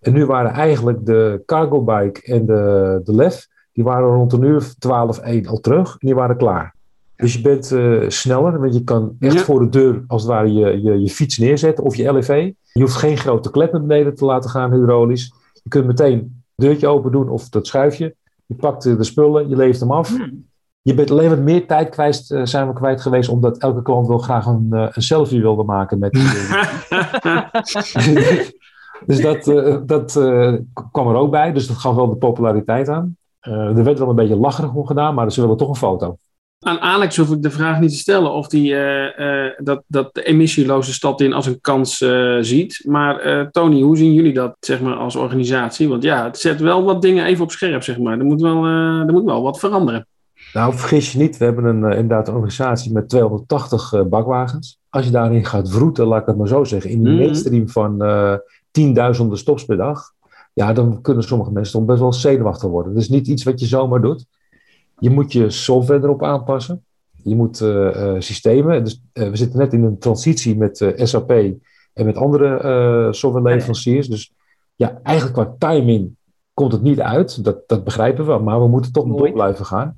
En 0.00 0.12
nu 0.12 0.26
waren 0.26 0.50
eigenlijk 0.50 1.06
de 1.06 1.42
cargo 1.46 1.82
bike 1.84 2.20
en 2.22 2.46
de, 2.46 3.00
de 3.04 3.14
lef, 3.14 3.46
die 3.72 3.84
waren 3.84 4.14
rond 4.14 4.32
een 4.32 4.42
uur 4.42 4.56
of 4.56 4.74
twaalf, 4.78 5.18
één 5.18 5.46
al 5.46 5.60
terug. 5.60 5.90
En 5.90 5.96
die 6.06 6.14
waren 6.14 6.36
klaar. 6.36 6.74
Dus 7.16 7.34
je 7.34 7.40
bent 7.40 7.72
eh, 7.72 8.08
sneller, 8.08 8.60
want 8.60 8.74
je 8.74 8.84
kan 8.84 9.16
echt 9.18 9.32
Ja. 9.34 9.40
voor 9.40 9.60
de 9.60 9.68
deur 9.68 10.04
als 10.06 10.22
het 10.22 10.30
ware 10.30 10.52
je, 10.52 10.82
je, 10.82 11.00
je 11.00 11.08
fiets 11.10 11.38
neerzetten 11.38 11.84
of 11.84 11.96
je 11.96 12.12
LEV. 12.12 12.50
Je 12.72 12.80
hoeft 12.80 12.94
geen 12.94 13.16
grote 13.16 13.50
klep 13.50 13.72
naar 13.72 13.80
beneden 13.80 14.14
te 14.14 14.24
laten 14.24 14.50
gaan 14.50 14.72
hydraulisch. 14.72 15.32
Je 15.62 15.68
kunt 15.68 15.86
meteen 15.86 16.18
het 16.56 16.66
deurtje 16.66 16.88
open 16.88 17.12
doen 17.12 17.28
of 17.28 17.48
dat 17.48 17.66
schuifje. 17.66 18.14
Je 18.46 18.54
pakt 18.54 18.86
eh, 18.86 18.96
de 18.96 19.04
spullen, 19.04 19.48
je 19.48 19.56
levert 19.56 19.80
hem 19.80 19.90
af. 19.92 20.16
Je 20.82 20.94
bent 20.94 21.10
alleen 21.10 21.28
wat 21.28 21.38
meer 21.38 21.66
tijd 21.66 21.88
kwijt, 21.88 22.30
eh, 22.30 22.44
zijn 22.44 22.66
we 22.68 22.72
kwijt 22.74 23.00
geweest, 23.00 23.28
omdat 23.28 23.58
elke 23.58 23.82
klant 23.82 24.06
wel 24.06 24.18
graag 24.18 24.46
een, 24.46 24.66
een 24.70 25.02
selfie 25.02 25.40
wilde 25.40 25.64
maken 25.64 25.98
met 25.98 26.12
Dus 29.06 29.20
dat, 29.20 29.44
dat 29.86 30.12
kwam 30.92 31.08
er 31.08 31.14
ook 31.14 31.30
bij, 31.30 31.52
dus 31.52 31.66
dat 31.66 31.76
gaf 31.76 31.94
wel 31.94 32.08
de 32.08 32.16
populariteit 32.16 32.88
aan. 32.88 33.16
Eh, 33.42 33.52
er 33.78 33.84
werd 33.84 33.98
wel 33.98 34.08
een 34.08 34.14
beetje 34.14 34.36
lacherig 34.36 34.74
om 34.74 34.86
gedaan, 34.86 35.14
maar 35.14 35.32
ze 35.32 35.40
willen 35.40 35.56
toch 35.56 35.68
een 35.68 35.74
foto. 35.76 36.16
Aan 36.64 36.80
Alex 36.80 37.16
hoef 37.16 37.30
ik 37.30 37.42
de 37.42 37.50
vraag 37.50 37.80
niet 37.80 37.90
te 37.90 37.96
stellen 37.96 38.32
of 38.32 38.50
hij 38.50 38.60
eh, 38.60 39.46
eh, 39.46 39.52
dat, 39.58 39.82
dat 39.86 40.14
de 40.14 40.22
emissieloze 40.22 40.92
stad 40.92 41.20
in 41.20 41.32
als 41.32 41.46
een 41.46 41.60
kans 41.60 42.04
ziet. 42.40 42.82
Maar 42.86 43.18
eh, 43.18 43.46
Tony, 43.50 43.80
hoe 43.80 43.96
zien 43.96 44.12
jullie 44.12 44.32
dat 44.34 44.56
zeg 44.60 44.80
maar, 44.80 44.94
als 44.94 45.16
organisatie? 45.16 45.88
Want 45.88 46.02
ja, 46.02 46.24
het 46.24 46.38
zet 46.38 46.60
wel 46.60 46.84
wat 46.84 47.02
dingen 47.02 47.24
even 47.26 47.44
op 47.44 47.50
scherp, 47.50 47.82
zeg 47.82 47.98
maar. 47.98 48.18
Er 48.18 48.24
moet 48.24 48.40
wel, 48.40 48.64
eh, 48.64 48.98
er 49.06 49.12
moet 49.12 49.24
wel 49.24 49.42
wat 49.42 49.58
veranderen. 49.58 50.06
Nou, 50.52 50.74
vergis 50.74 51.12
je 51.12 51.18
niet, 51.18 51.36
we 51.36 51.44
hebben 51.44 51.64
een, 51.64 51.82
inderdaad 51.92 52.28
een 52.28 52.34
organisatie 52.34 52.92
met 52.92 53.08
280 53.08 53.92
eh, 53.92 54.02
bakwagens. 54.02 54.78
Als 54.90 55.04
je 55.04 55.10
daarin 55.10 55.44
gaat 55.44 55.70
vroeten, 55.70 56.06
laat 56.06 56.20
ik 56.20 56.26
het 56.26 56.36
maar 56.36 56.48
zo 56.48 56.64
zeggen, 56.64 56.90
in 56.90 57.02
die 57.04 57.12
Mhm. 57.12 57.22
mainstream 57.22 57.68
van 57.68 58.02
eh, 58.02 58.34
tienduizenden 58.70 59.38
stops 59.38 59.64
per 59.64 59.76
dag, 59.76 60.02
ja, 60.52 60.72
dan 60.72 61.00
kunnen 61.00 61.24
sommige 61.24 61.52
mensen 61.52 61.78
toch 61.78 61.84
best 61.84 62.00
wel 62.00 62.12
zenuwachtig 62.12 62.68
worden. 62.68 62.92
Dat 62.92 63.02
is 63.02 63.08
niet 63.08 63.28
iets 63.28 63.42
wat 63.42 63.60
je 63.60 63.66
zomaar 63.66 64.00
doet. 64.00 64.26
Je 64.98 65.10
moet 65.10 65.32
je 65.32 65.50
software 65.50 66.02
erop 66.02 66.22
aanpassen. 66.22 66.84
Je 67.22 67.36
moet 67.36 67.60
eh, 67.60 68.14
eh, 68.14 68.20
systemen. 68.20 68.84
Dus, 68.84 69.02
eh, 69.12 69.28
we 69.28 69.36
zitten 69.36 69.58
net 69.58 69.72
in 69.72 69.84
een 69.84 69.98
transitie 69.98 70.56
met 70.56 70.92
SAP 70.96 71.30
en 71.92 72.04
met 72.04 72.16
andere 72.16 73.08
softwareleveranciers. 73.10 74.08
Dus 74.08 74.32
ja, 74.74 75.00
eigenlijk 75.02 75.36
qua 75.36 75.68
timing 75.68 76.16
komt 76.54 76.72
het 76.72 76.82
niet 76.82 77.00
uit. 77.00 77.44
Dat, 77.44 77.68
dat 77.68 77.84
begrijpen 77.84 78.26
we, 78.26 78.38
maar 78.38 78.60
we 78.60 78.68
moeten 78.68 78.92
toch 78.92 79.06
door 79.06 79.32
blijven 79.32 79.66
gaan. 79.66 79.96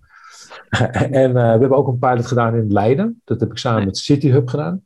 en 1.10 1.32
we 1.32 1.40
hebben 1.40 1.70
ook 1.70 1.88
een 1.88 1.98
pilot 1.98 2.26
gedaan 2.26 2.54
in 2.54 2.72
Leiden. 2.72 3.20
Dat 3.24 3.40
heb 3.40 3.50
ik 3.50 3.58
samen 3.58 3.84
met 3.84 3.98
City 3.98 4.30
Hub 4.30 4.48
gedaan. 4.48 4.82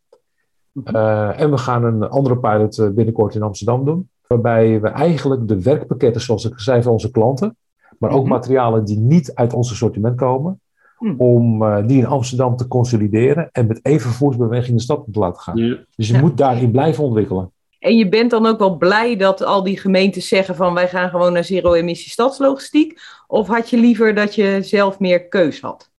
Eh, 0.85 1.41
en 1.41 1.51
we 1.51 1.59
gaan 1.59 1.85
een 1.85 2.03
andere 2.03 2.39
pilot 2.39 2.95
binnenkort 2.95 3.35
in 3.35 3.43
Amsterdam 3.43 3.85
doen. 3.85 4.09
Waarbij 4.39 4.81
we 4.81 4.89
eigenlijk 4.89 5.49
de 5.49 5.63
werkpakketten, 5.63 6.21
zoals 6.21 6.45
ik 6.45 6.59
zei, 6.61 6.83
van 6.83 6.93
onze 6.93 7.11
klanten. 7.11 7.57
Maar 7.99 8.11
ook 8.11 8.23
Mhm. 8.23 8.33
materialen 8.33 8.85
die 8.85 8.99
niet 8.99 9.35
uit 9.35 9.53
ons 9.53 9.71
assortiment 9.71 10.17
komen. 10.17 10.61
Mhm. 10.99 11.15
Om 11.21 11.63
eh, 11.63 11.87
die 11.87 11.99
in 11.99 12.07
Amsterdam 12.07 12.57
te 12.57 12.69
consolideren. 12.69 13.49
En 13.53 13.67
met 13.67 13.81
één 13.83 14.01
vervoersbeweging 14.01 14.77
de 14.77 14.83
stad 14.83 15.05
te 15.13 15.19
laten 15.19 15.43
gaan. 15.43 15.57
Ja. 15.57 15.77
Dus 15.97 16.07
je 16.09 16.15
Ja. 16.15 16.21
moet 16.21 16.37
daarin 16.37 16.71
blijven 16.71 17.05
ontwikkelen. 17.05 17.53
En 17.79 17.97
je 17.97 18.09
bent 18.09 18.31
dan 18.31 18.47
ook 18.47 18.59
wel 18.59 18.77
blij 18.77 19.17
dat 19.17 19.43
al 19.45 19.63
die 19.63 19.79
gemeentes 19.79 20.29
zeggen 20.29 20.55
van 20.55 20.75
wij 20.75 20.89
gaan 20.89 21.11
gewoon 21.11 21.33
naar 21.33 21.45
zero-emissie 21.45 22.11
stadslogistiek? 22.11 23.01
Of 23.27 23.47
had 23.47 23.71
je 23.71 23.77
liever 23.79 24.15
dat 24.15 24.35
je 24.35 24.59
zelf 24.63 24.99
meer 24.99 25.29
keus 25.29 25.61
had? 25.61 25.91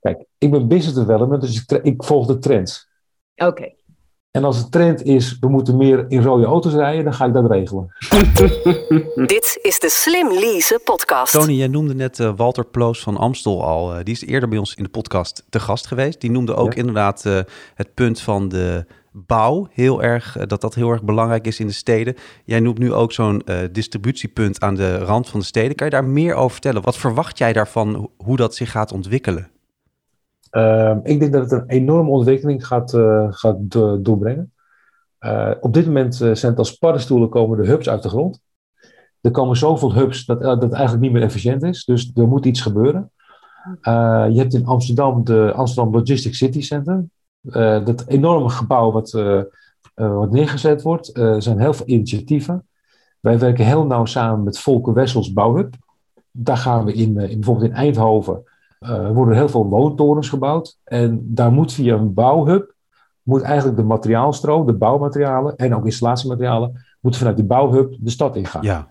Kijk, 0.00 0.24
ik 0.38 0.50
ben 0.50 0.68
business 0.68 0.94
development, 0.98 1.40
dus 1.42 1.64
ik 1.82 2.02
volg 2.04 2.26
de 2.26 2.38
trends. 2.38 2.88
Oké. 3.36 3.72
En 4.34 4.44
als 4.44 4.62
de 4.64 4.68
trend 4.68 5.02
is, 5.02 5.36
we 5.40 5.48
moeten 5.48 5.76
meer 5.76 6.04
in 6.08 6.22
rode 6.22 6.44
auto's 6.44 6.72
rijden, 6.72 7.04
dan 7.04 7.14
ga 7.14 7.24
ik 7.24 7.32
dat 7.32 7.50
regelen. 7.50 7.92
Dit 9.26 9.58
is 9.62 9.78
de 9.80 9.88
Slim 9.90 10.28
Lease 10.32 10.80
podcast. 10.84 11.32
Tony, 11.32 11.52
jij 11.52 11.66
noemde 11.66 11.94
net 11.94 12.20
eh, 12.20 12.32
Walter 12.36 12.64
Ploos 12.64 13.00
van 13.02 13.16
Amstel 13.16 13.64
al. 13.64 13.94
Eh, 13.94 14.04
die 14.04 14.14
is 14.14 14.24
eerder 14.26 14.48
bij 14.48 14.58
ons 14.58 14.74
in 14.74 14.82
de 14.84 14.88
podcast 14.90 15.44
te 15.50 15.60
gast 15.60 15.86
geweest. 15.86 16.20
Die 16.20 16.30
noemde 16.30 16.54
ook 16.54 16.72
Ja. 16.72 16.78
inderdaad 16.78 17.26
eh, 17.26 17.38
het 17.74 17.94
punt 17.94 18.20
van 18.20 18.48
de 18.48 18.84
bouw 19.12 19.66
heel 19.70 20.02
erg, 20.02 20.36
dat 20.46 20.60
dat 20.60 20.74
heel 20.74 20.90
erg 20.90 21.02
belangrijk 21.02 21.46
is 21.46 21.60
in 21.60 21.66
de 21.66 21.72
steden. 21.72 22.14
Jij 22.44 22.60
noemt 22.60 22.78
nu 22.78 22.92
ook 22.92 23.12
zo'n 23.12 23.42
eh, 23.44 23.56
distributiepunt 23.72 24.60
aan 24.60 24.74
de 24.74 24.98
rand 24.98 25.28
van 25.28 25.40
de 25.40 25.46
steden. 25.46 25.76
Kan 25.76 25.86
je 25.86 25.92
daar 25.92 26.04
meer 26.04 26.34
over 26.34 26.50
vertellen? 26.52 26.82
Wat 26.82 26.96
verwacht 26.96 27.38
jij 27.38 27.52
daarvan, 27.52 27.94
ho- 27.94 28.10
hoe 28.16 28.36
dat 28.36 28.54
zich 28.54 28.70
gaat 28.70 28.92
ontwikkelen? 28.92 29.48
Ehm, 30.54 30.98
ik 31.02 31.20
denk 31.20 31.32
dat 31.32 31.50
het 31.50 31.60
een 31.60 31.68
enorme 31.68 32.10
ontwikkeling 32.10 32.66
gaat, 32.66 32.94
eh, 32.94 33.26
gaat 33.30 33.56
do- 33.58 34.02
doorbrengen. 34.02 34.52
Eh, 35.18 35.50
op 35.60 35.74
dit 35.74 35.86
moment 35.86 36.20
eh, 36.20 36.34
zijn 36.34 36.50
het 36.50 36.58
als 36.58 36.76
paddenstoelen 36.76 37.28
komen 37.28 37.62
de 37.62 37.68
hubs 37.68 37.88
uit 37.88 38.02
de 38.02 38.08
grond. 38.08 38.40
Er 39.20 39.30
komen 39.30 39.56
zoveel 39.56 39.94
hubs 39.94 40.24
dat, 40.24 40.40
dat 40.40 40.72
eigenlijk 40.72 41.02
niet 41.02 41.12
meer 41.12 41.22
efficiënt 41.22 41.62
is. 41.62 41.84
Dus 41.84 42.10
er 42.14 42.28
moet 42.28 42.46
iets 42.46 42.60
gebeuren. 42.60 43.10
Je 43.82 44.34
hebt 44.36 44.54
in 44.54 44.66
Amsterdam 44.66 45.24
de 45.24 45.52
Amsterdam 45.52 45.94
Logistic 45.94 46.34
City 46.34 46.60
Center. 46.60 47.04
Dat 47.84 48.04
enorme 48.06 48.48
gebouw 48.48 48.92
wat, 48.92 49.12
neergezet 50.30 50.82
wordt. 50.82 51.16
Er 51.16 51.42
zijn 51.42 51.58
heel 51.58 51.74
veel 51.74 51.86
initiatieven. 51.86 52.66
Wij 53.20 53.38
werken 53.38 53.64
heel 53.64 53.86
nauw 53.86 54.04
samen 54.04 54.44
met 54.44 54.58
Volker 54.58 54.92
Wessels 54.92 55.32
Bouwhub. 55.32 55.74
Daar 56.30 56.56
gaan 56.56 56.84
we 56.84 56.92
in, 56.92 57.18
in 57.18 57.40
bijvoorbeeld 57.40 57.70
in 57.70 57.76
Eindhoven 57.76 58.42
er 58.84 59.14
worden 59.14 59.36
heel 59.36 59.48
veel 59.48 59.66
woontorens 59.66 60.28
gebouwd. 60.28 60.78
En 60.84 61.20
daar 61.22 61.52
moet 61.52 61.72
via 61.72 61.94
een 61.94 62.14
bouwhub, 62.14 62.74
moet 63.22 63.42
eigenlijk 63.42 63.76
de 63.76 63.84
materiaalstroom, 63.84 64.66
de 64.66 64.72
bouwmaterialen 64.72 65.56
en 65.56 65.74
ook 65.74 65.84
installatiematerialen, 65.84 66.84
moeten 67.00 67.20
vanuit 67.20 67.38
die 67.38 67.46
bouwhub 67.46 67.96
de 67.98 68.10
stad 68.10 68.36
ingaan. 68.36 68.62
Ja, 68.62 68.86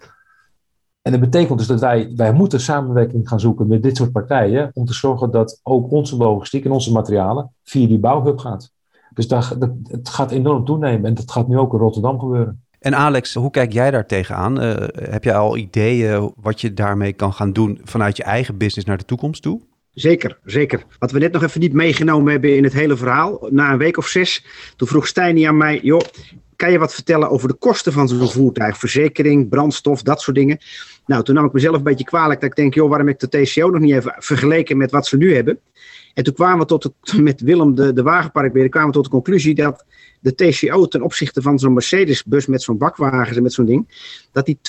En 1.02 1.12
dat 1.12 1.22
betekent 1.22 1.58
dus 1.58 1.68
dat 1.68 1.80
wij, 1.80 2.14
wij 2.16 2.34
moeten 2.34 2.60
samenwerking 2.60 3.28
gaan 3.30 3.40
zoeken 3.40 3.68
met 3.68 3.84
dit 3.84 3.98
soort 3.98 4.12
partijen, 4.12 4.72
om 4.74 4.86
te 4.86 4.94
zorgen 4.94 5.32
dat 5.32 5.60
ook 5.64 5.92
onze 5.92 6.18
logistiek 6.18 6.66
en 6.66 6.72
onze 6.72 6.92
materialen 6.92 7.52
via 7.64 7.88
die 7.88 8.00
bouwhub 8.00 8.38
gaat. 8.38 8.72
Dus 9.14 9.28
daar, 9.28 9.54
dat, 9.58 9.72
het 9.84 10.10
gaat 10.10 10.32
enorm 10.32 10.66
toenemen 10.66 11.06
en 11.06 11.14
dat 11.14 11.32
gaat 11.32 11.48
nu 11.48 11.58
ook 11.58 11.74
in 11.74 11.80
Rotterdam 11.80 12.20
gebeuren. 12.20 12.64
En 12.80 12.96
Alex, 12.96 13.34
hoe 13.34 13.50
kijk 13.50 13.74
jij 13.74 13.92
daar 13.92 14.06
tegenaan? 14.06 14.62
Eh, 14.62 15.10
heb 15.10 15.24
jij 15.24 15.36
al 15.36 15.58
ideeën 15.58 16.34
wat 16.36 16.62
je 16.62 16.74
daarmee 16.74 17.14
kan 17.14 17.34
gaan 17.34 17.54
doen 17.54 17.80
vanuit 17.84 18.18
je 18.18 18.24
eigen 18.24 18.58
business 18.58 18.88
naar 18.88 18.98
de 18.98 19.06
toekomst 19.06 19.42
toe? 19.42 19.62
Zeker, 19.94 20.38
zeker. 20.46 20.84
Wat 21.00 21.12
we 21.12 21.20
net 21.20 21.32
nog 21.32 21.44
even 21.44 21.60
niet 21.60 21.74
meegenomen 21.74 22.32
hebben 22.32 22.56
in 22.56 22.64
het 22.64 22.74
hele 22.74 22.98
verhaal. 22.98 23.48
Na 23.52 23.72
een 23.72 23.78
week 23.78 23.98
of 23.98 24.08
zes, 24.08 24.46
toen 24.76 24.88
vroeg 24.88 25.08
Stijn 25.08 25.48
aan 25.48 25.58
mij: 25.58 25.80
joh, 25.84 26.02
kan 26.56 26.72
je 26.72 26.80
wat 26.80 26.94
vertellen 26.94 27.30
over 27.30 27.48
de 27.48 27.54
kosten 27.54 27.94
van 27.94 28.08
zo'n 28.08 28.32
voertuig? 28.32 28.78
Verzekering, 28.78 29.50
brandstof, 29.50 30.02
dat 30.02 30.22
soort 30.22 30.36
dingen. 30.38 30.58
Nou, 31.06 31.24
toen 31.24 31.36
nam 31.36 31.46
ik 31.46 31.54
mezelf 31.54 31.76
een 31.76 31.84
beetje 31.84 32.06
kwalijk 32.06 32.42
dat 32.42 32.50
ik 32.50 32.56
denk: 32.56 32.74
joh, 32.74 32.90
waarom 32.90 33.08
heb 33.08 33.22
ik 33.22 33.30
de 33.30 33.44
TCO 33.44 33.70
nog 33.70 33.80
niet 33.80 33.94
even 33.94 34.16
vergeleken 34.18 34.78
met 34.78 34.92
wat 34.92 35.08
ze 35.08 35.18
nu 35.18 35.36
hebben? 35.36 35.60
En 36.14 36.24
toen 36.24 36.34
kwamen 36.34 36.60
we 36.60 36.66
tot 36.66 36.84
het, 36.84 37.18
met 37.22 37.42
Willem 37.42 37.76
de, 37.76 37.94
de 37.94 38.04
wagenparkbeheerder, 38.04 38.72
kwamen 38.72 38.90
we 38.90 38.96
tot 38.96 39.04
de 39.06 39.12
conclusie 39.12 39.56
dat 39.56 39.86
de 40.20 40.36
TCO 40.36 40.88
ten 40.88 41.02
opzichte 41.02 41.42
van 41.42 41.60
zo'n 41.60 41.74
Mercedes-bus 41.74 42.46
met 42.46 42.62
zo'n 42.62 42.78
bakwagens 42.78 43.38
en 43.38 43.44
met 43.44 43.54
zo'n 43.54 43.66
ding, 43.66 43.88
dat 44.32 44.46
die 44.46 44.60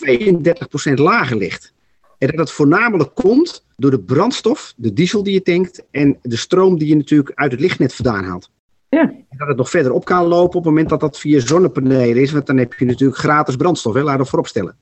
32% 0.90 0.92
lager 0.94 1.36
ligt. 1.36 1.73
En 2.18 2.28
dat 2.28 2.38
het 2.38 2.50
voornamelijk 2.50 3.14
komt 3.14 3.64
door 3.76 3.90
de 3.90 4.00
brandstof, 4.00 4.72
de 4.76 4.92
diesel 4.92 5.22
die 5.22 5.32
je 5.32 5.42
tankt 5.42 5.84
en 5.90 6.18
de 6.22 6.36
stroom 6.36 6.78
die 6.78 6.88
je 6.88 6.96
natuurlijk 6.96 7.32
uit 7.34 7.52
het 7.52 7.60
lichtnet 7.60 7.94
vandaan 7.94 8.24
haalt. 8.24 8.50
Ja. 8.88 9.00
En 9.02 9.38
dat 9.38 9.48
het 9.48 9.56
nog 9.56 9.70
verder 9.70 9.92
op 9.92 10.04
kan 10.04 10.26
lopen 10.26 10.46
op 10.46 10.54
het 10.54 10.64
moment 10.64 10.88
dat 10.88 11.00
dat 11.00 11.18
via 11.18 11.40
zonnepanelen 11.40 12.22
is, 12.22 12.32
want 12.32 12.46
dan 12.46 12.56
heb 12.56 12.72
je 12.72 12.84
natuurlijk 12.84 13.18
gratis 13.18 13.56
brandstof, 13.56 13.94
hè, 13.94 14.02
laat 14.02 14.18
dat 14.18 14.28
vooropstellen. 14.28 14.76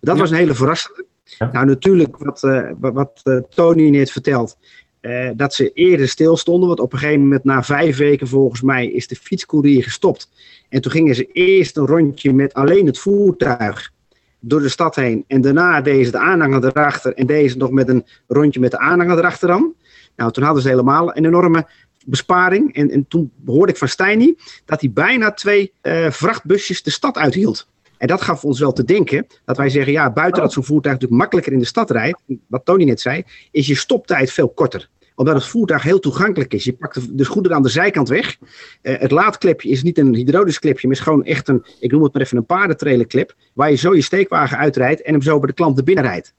Dat 0.00 0.14
Ja. 0.14 0.20
was 0.20 0.30
een 0.30 0.36
hele 0.36 0.54
verrassende. 0.54 1.06
Ja. 1.24 1.50
Nou, 1.52 1.66
natuurlijk, 1.66 2.16
wat, 2.16 2.42
eh, 2.42 2.70
wat, 2.78 2.92
wat 2.92 3.20
eh, 3.24 3.36
Tony 3.36 3.88
net 3.90 4.10
vertelt, 4.10 4.56
eh, 5.00 5.30
dat 5.36 5.54
ze 5.54 5.72
eerder 5.72 6.08
stilstonden, 6.08 6.68
want 6.68 6.80
op 6.80 6.92
een 6.92 6.98
gegeven 6.98 7.20
moment, 7.22 7.44
na 7.44 7.62
vijf 7.62 7.96
weken 7.96 8.28
volgens 8.28 8.62
mij, 8.62 8.86
is 8.86 9.06
de 9.06 9.16
fietscourier 9.16 9.82
gestopt. 9.82 10.30
En 10.68 10.80
toen 10.80 10.92
gingen 10.92 11.14
ze 11.14 11.32
eerst 11.32 11.76
een 11.76 11.86
rondje 11.86 12.32
met 12.32 12.54
alleen 12.54 12.86
het 12.86 12.98
voertuig 12.98 13.92
door 14.40 14.60
de 14.60 14.68
stad 14.68 14.96
heen. 14.96 15.24
En 15.26 15.40
daarna 15.40 15.80
deze 15.80 16.10
de 16.10 16.18
aanhanger 16.18 16.64
erachter. 16.64 17.14
En 17.14 17.26
deze 17.26 17.56
nog 17.56 17.70
met 17.70 17.88
een 17.88 18.06
rondje 18.26 18.60
met 18.60 18.70
de 18.70 18.78
aanhanger 18.78 19.18
erachteraan. 19.18 19.74
Nou, 20.16 20.32
toen 20.32 20.44
hadden 20.44 20.62
ze 20.62 20.68
helemaal 20.68 21.16
een 21.16 21.24
enorme 21.24 21.66
besparing. 22.06 22.74
En, 22.74 22.90
en 22.90 23.08
toen 23.08 23.32
hoorde 23.46 23.72
ik 23.72 23.78
van 23.78 23.88
Steini 23.88 24.36
dat 24.64 24.80
hij 24.80 24.90
bijna 24.90 25.32
twee 25.32 25.72
eh, 25.80 26.10
vrachtbusjes 26.10 26.82
de 26.82 26.90
stad 26.90 27.16
uithield. 27.16 27.68
En 27.98 28.06
dat 28.06 28.22
gaf 28.22 28.44
ons 28.44 28.60
wel 28.60 28.72
te 28.72 28.84
denken 28.84 29.26
dat 29.44 29.56
wij 29.56 29.68
zeggen, 29.68 29.92
ja, 29.92 30.10
buiten 30.12 30.42
dat 30.42 30.52
zo'n 30.52 30.64
voertuig 30.64 30.94
natuurlijk 30.94 31.20
makkelijker 31.20 31.52
in 31.52 31.58
de 31.58 31.64
stad 31.64 31.90
rijdt, 31.90 32.20
wat 32.46 32.64
Tony 32.64 32.84
net 32.84 33.00
zei, 33.00 33.24
is 33.50 33.66
je 33.66 33.74
stoptijd 33.74 34.32
veel 34.32 34.48
korter 34.48 34.88
omdat 35.18 35.34
het 35.34 35.44
voertuig 35.44 35.82
heel 35.82 35.98
toegankelijk 35.98 36.54
is. 36.54 36.64
Je 36.64 36.72
pakt 36.72 37.18
de, 37.18 37.24
schoenen 37.24 37.54
aan 37.54 37.62
de 37.62 37.68
zijkant 37.68 38.08
weg. 38.08 38.36
Uh, 38.82 38.98
het 38.98 39.10
laadklepje 39.10 39.68
is 39.68 39.82
niet 39.82 39.98
een 39.98 40.14
hydraulisch 40.14 40.58
klepje, 40.58 40.86
maar 40.86 40.96
is 40.96 41.02
gewoon 41.02 41.24
echt 41.24 41.48
een, 41.48 41.64
ik 41.80 41.90
noem 41.90 42.02
het 42.02 42.12
maar 42.12 42.22
even 42.22 42.36
een 42.36 42.46
paardentrailerklep, 42.46 43.34
waar 43.52 43.70
je 43.70 43.76
zo 43.76 43.94
je 43.94 44.02
steekwagen 44.02 44.58
uitrijdt 44.58 45.02
en 45.02 45.12
hem 45.12 45.22
zo 45.22 45.38
bij 45.38 45.48
de 45.48 45.54
klant 45.54 45.74
naar 45.74 45.84
binnen 45.84 46.04
rijdt. 46.04 46.34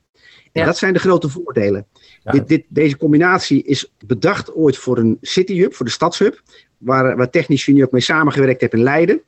En 0.51 0.65
dat 0.65 0.77
zijn 0.77 0.93
de 0.93 0.99
grote 0.99 1.29
voordelen. 1.29 1.85
Ja. 2.23 2.31
Dit, 2.31 2.47
dit, 2.47 2.65
deze 2.67 2.97
combinatie 2.97 3.63
is 3.63 3.93
bedacht 4.05 4.53
ooit 4.53 4.77
voor 4.77 4.97
een 4.97 5.17
cityhub, 5.21 5.73
voor 5.73 5.85
de 5.85 5.91
stadshub, 5.91 6.41
waar, 6.77 7.17
waar 7.17 7.29
technici 7.29 7.73
nu 7.73 7.83
ook 7.83 7.91
mee 7.91 8.01
samengewerkt 8.01 8.61
hebben 8.61 8.79
in 8.79 8.85
Leiden. 8.85 9.21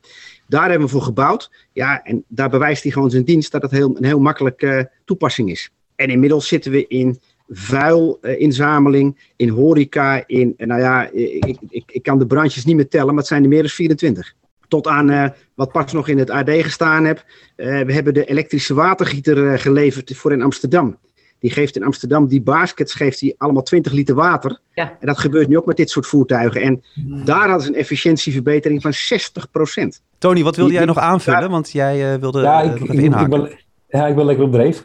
Daar 0.48 0.68
hebben 0.68 0.86
we 0.86 0.92
voor 0.92 1.02
gebouwd. 1.02 1.50
Ja, 1.72 2.04
en 2.04 2.24
daar 2.28 2.50
bewijst 2.50 2.82
hij 2.82 2.92
gewoon 2.92 3.10
zijn 3.10 3.24
dienst 3.24 3.52
dat 3.52 3.62
het 3.62 3.70
heel, 3.70 3.96
een 3.96 4.04
heel 4.04 4.20
makkelijke 4.20 4.66
uh, 4.66 4.84
toepassing 5.04 5.50
is. 5.50 5.70
En 5.94 6.08
inmiddels 6.08 6.48
zitten 6.48 6.72
we 6.72 6.86
in 6.86 7.20
vuilinzameling, 7.52 9.16
uh, 9.16 9.22
in 9.36 9.48
horeca, 9.48 10.24
in, 10.26 10.54
nou 10.56 10.80
ja, 10.80 11.10
ik, 11.10 11.56
ik, 11.68 11.84
ik 11.86 12.02
kan 12.02 12.18
de 12.18 12.26
branches 12.26 12.64
niet 12.64 12.76
meer 12.76 12.88
tellen, 12.88 13.06
maar 13.06 13.16
het 13.16 13.26
zijn 13.26 13.42
er 13.42 13.48
meer 13.48 13.60
dan 13.60 13.70
24 13.70 14.34
tot 14.72 14.86
aan 14.86 15.10
uh, 15.10 15.28
wat 15.54 15.72
pas 15.72 15.92
nog 15.92 16.08
in 16.08 16.18
het 16.18 16.30
AD 16.30 16.50
gestaan 16.50 17.04
heb. 17.04 17.24
Uh, 17.56 17.80
we 17.80 17.92
hebben 17.92 18.14
de 18.14 18.24
elektrische 18.24 18.74
watergieter 18.74 19.52
uh, 19.52 19.58
geleverd 19.58 20.16
voor 20.16 20.32
in 20.32 20.42
Amsterdam. 20.42 20.98
Die 21.38 21.50
geeft 21.50 21.76
in 21.76 21.84
Amsterdam, 21.84 22.26
die 22.26 22.42
baskets 22.42 22.94
geeft 22.94 23.20
hij 23.20 23.34
allemaal 23.38 23.62
20 23.62 23.92
liter 23.92 24.14
water. 24.14 24.60
Ja. 24.74 24.96
En 25.00 25.06
dat 25.06 25.18
gebeurt 25.18 25.48
nu 25.48 25.56
ook 25.56 25.66
met 25.66 25.76
dit 25.76 25.90
soort 25.90 26.06
voertuigen. 26.06 26.60
En 26.60 26.82
daar 27.24 27.48
hadden 27.48 27.60
ze 27.60 27.68
een 27.68 27.74
efficiëntieverbetering 27.74 28.82
van 28.82 28.92
60%. 28.92 30.02
Tony, 30.18 30.42
wat 30.42 30.56
wilde 30.56 30.72
jij 30.72 30.84
nog 30.84 30.98
aanvullen? 30.98 31.50
Want 31.50 31.70
jij 31.70 32.20
wilde 32.20 32.40
ja, 32.40 32.60
ik, 32.60 32.74
even 32.74 32.94
ik, 32.94 33.00
inhaken. 33.00 33.42
Ik 33.42 33.48
ben, 33.48 33.58
ja, 34.00 34.06
ik 34.06 34.14
ben 34.14 34.24
lekker 34.24 34.44
op 34.44 34.52
dreef 34.52 34.82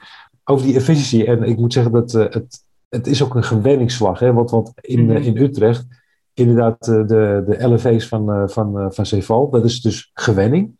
over 0.49 0.65
die 0.65 0.75
efficiëntie. 0.75 1.25
En 1.25 1.43
ik 1.43 1.57
moet 1.57 1.73
zeggen 1.73 1.91
dat 1.91 2.11
het, 2.11 2.61
het 2.89 3.07
is 3.07 3.23
ook 3.23 3.35
een 3.35 3.43
gewenningsslag. 3.43 4.19
Hè? 4.19 4.33
Want, 4.33 4.49
want 4.49 4.71
in, 4.75 5.03
mm 5.03 5.09
-hmm. 5.09 5.23
in 5.23 5.37
Utrecht 5.37 5.85
inderdaad 6.33 6.85
de, 6.85 7.43
de 7.47 7.67
LFV's 7.67 8.07
van, 8.07 8.49
van, 8.49 8.93
van 8.93 9.05
Ceval. 9.05 9.49
Dat 9.49 9.65
is 9.65 9.81
dus 9.81 10.11
gewenning. 10.13 10.75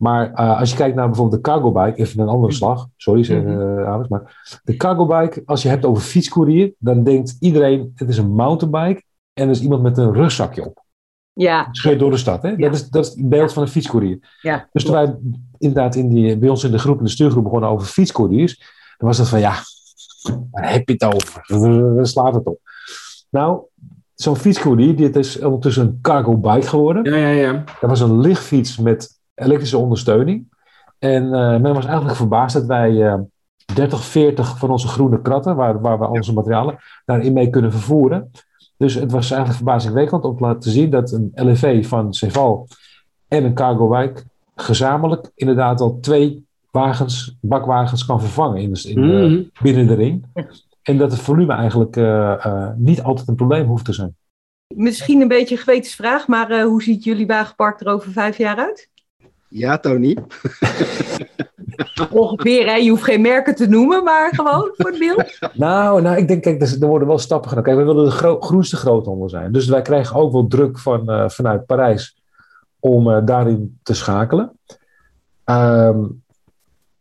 Maar 0.00 0.30
uh, 0.30 0.58
als 0.58 0.70
je 0.70 0.76
kijkt 0.76 0.96
naar 0.96 1.06
bijvoorbeeld 1.06 1.44
de 1.44 1.50
cargo 1.50 1.72
bike, 1.72 2.00
even 2.00 2.20
een 2.20 2.28
andere 2.28 2.52
slag. 2.52 2.88
Sorry, 2.96 3.30
uh, 3.30 3.88
Alex. 3.88 4.08
Maar 4.08 4.60
de 4.64 4.76
cargo 4.76 5.06
bike, 5.06 5.42
als 5.44 5.62
je 5.62 5.68
hebt 5.68 5.84
over 5.84 6.02
fietscourier, 6.02 6.72
dan 6.78 7.04
denkt 7.04 7.36
iedereen: 7.40 7.92
het 7.94 8.08
is 8.08 8.18
een 8.18 8.30
mountainbike 8.30 9.02
en 9.32 9.44
er 9.44 9.50
is 9.50 9.60
iemand 9.60 9.82
met 9.82 9.98
een 9.98 10.12
rugzakje 10.12 10.66
op. 10.66 10.84
Ja. 11.32 11.68
Scheurt 11.70 11.98
door 11.98 12.10
de 12.10 12.16
stad. 12.16 12.42
Hè? 12.42 12.48
Ja. 12.48 12.56
Dat, 12.56 12.74
is, 12.74 12.88
dat 12.88 13.06
is 13.06 13.14
het 13.14 13.28
beeld 13.28 13.52
van 13.52 13.62
een 13.62 13.68
fietscourier. 13.68 14.18
Ja, 14.40 14.68
dus 14.72 14.84
toen 14.84 14.94
wij 14.94 15.16
inderdaad 15.58 15.94
in 15.94 16.08
die, 16.08 16.38
bij 16.38 16.48
ons 16.48 16.64
in 16.64 16.70
de 16.70 16.78
groep, 16.78 16.98
in 16.98 17.04
de 17.04 17.10
stuurgroep 17.10 17.44
begonnen 17.44 17.68
over 17.68 17.86
fietscouriers, 17.86 18.62
dan 19.00 19.08
was 19.08 19.16
dat 19.16 19.28
van 19.28 19.40
ja, 19.40 19.54
waar 20.50 20.72
heb 20.72 20.88
je 20.88 20.92
het 20.98 21.14
over? 21.14 22.06
Slaat 22.06 22.34
het 22.34 22.46
op? 22.46 22.60
Nou, 23.30 23.62
zo'n 24.14 24.36
fietscourier, 24.36 24.96
dit 24.96 25.16
is 25.16 25.40
ondertussen 25.40 25.86
een 25.86 25.98
cargo 26.02 26.36
bike 26.36 26.66
geworden. 26.66 27.04
Ja, 27.04 27.16
ja, 27.16 27.28
ja. 27.28 27.64
Dat 27.80 27.90
was 27.90 28.00
een 28.00 28.20
lichtfiets 28.20 28.78
met 28.78 29.20
elektrische 29.34 29.78
ondersteuning. 29.78 30.48
En 30.98 31.24
uh, 31.24 31.30
men 31.30 31.74
was 31.74 31.84
eigenlijk 31.84 32.16
verbaasd 32.16 32.54
dat 32.54 32.66
wij 32.66 32.90
uh, 32.90 33.14
30, 33.74 34.04
40 34.04 34.58
van 34.58 34.70
onze 34.70 34.88
groene 34.88 35.20
kratten, 35.22 35.56
waar, 35.56 35.80
waar 35.80 35.98
we 35.98 36.08
onze 36.08 36.32
materialen, 36.32 36.78
daarin 37.04 37.32
mee 37.32 37.50
kunnen 37.50 37.72
vervoeren. 37.72 38.30
Dus 38.76 38.94
het 38.94 39.10
was 39.10 39.30
eigenlijk 39.30 39.56
verbazingwekkend 39.56 40.24
om 40.24 40.36
te 40.36 40.42
laten 40.42 40.70
zien 40.70 40.90
dat 40.90 41.12
een 41.12 41.30
LEV 41.34 41.86
van 41.86 42.14
Ceval 42.14 42.68
en 43.28 43.44
een 43.44 43.54
cargo 43.54 43.88
bike 43.88 44.22
gezamenlijk 44.56 45.30
inderdaad 45.34 45.80
al 45.80 45.98
twee 46.00 46.48
wagens, 46.70 47.36
bakwagens 47.40 48.04
kan 48.04 48.20
vervangen 48.20 48.60
in 48.60 48.72
de, 48.72 48.88
in 48.88 48.94
de, 48.94 49.00
mm 49.00 49.08
-hmm. 49.08 49.50
binnen 49.62 49.86
de 49.86 49.94
ring. 49.94 50.24
En 50.82 50.98
dat 50.98 51.10
het 51.10 51.20
volume 51.20 51.52
eigenlijk 51.52 51.96
uh, 51.96 52.68
niet 52.76 53.02
altijd 53.02 53.28
een 53.28 53.34
probleem 53.34 53.66
hoeft 53.66 53.84
te 53.84 53.92
zijn. 53.92 54.16
Misschien 54.74 55.20
een 55.20 55.28
beetje 55.28 55.54
een 55.54 55.60
gewetensvraag, 55.60 56.26
maar 56.28 56.50
uh, 56.50 56.62
hoe 56.62 56.82
ziet 56.82 57.04
jullie 57.04 57.26
wagenpark 57.26 57.80
er 57.80 57.86
over 57.86 58.12
vijf 58.12 58.38
jaar 58.38 58.56
uit? 58.56 58.88
Ja, 59.48 59.78
Tony. 59.78 60.16
Ongeveer, 62.10 62.66
hè? 62.66 62.74
Je 62.74 62.90
hoeft 62.90 63.02
geen 63.02 63.20
merken 63.20 63.54
te 63.54 63.68
noemen, 63.68 64.04
maar 64.04 64.34
gewoon 64.34 64.70
voor 64.76 64.90
het 64.90 64.98
beeld. 64.98 65.38
Nou, 65.54 66.02
nou 66.02 66.16
ik 66.16 66.28
denk, 66.28 66.42
kijk, 66.42 66.62
er 66.62 66.86
worden 66.86 67.08
wel 67.08 67.18
stappen 67.18 67.48
genomen. 67.48 67.72
Kijk, 67.72 67.86
we 67.86 67.92
willen 67.92 68.10
de 68.10 68.16
gro 68.16 68.40
groenste 68.40 68.76
groothandel 68.76 69.28
zijn. 69.28 69.52
Dus 69.52 69.66
wij 69.66 69.82
krijgen 69.82 70.16
ook 70.16 70.32
wel 70.32 70.46
druk 70.46 70.78
van, 70.78 71.10
uh, 71.10 71.28
vanuit 71.28 71.66
Parijs 71.66 72.22
om 72.78 73.08
uh, 73.08 73.18
daarin 73.24 73.78
te 73.82 73.94
schakelen. 73.94 74.58
Um, 75.44 76.22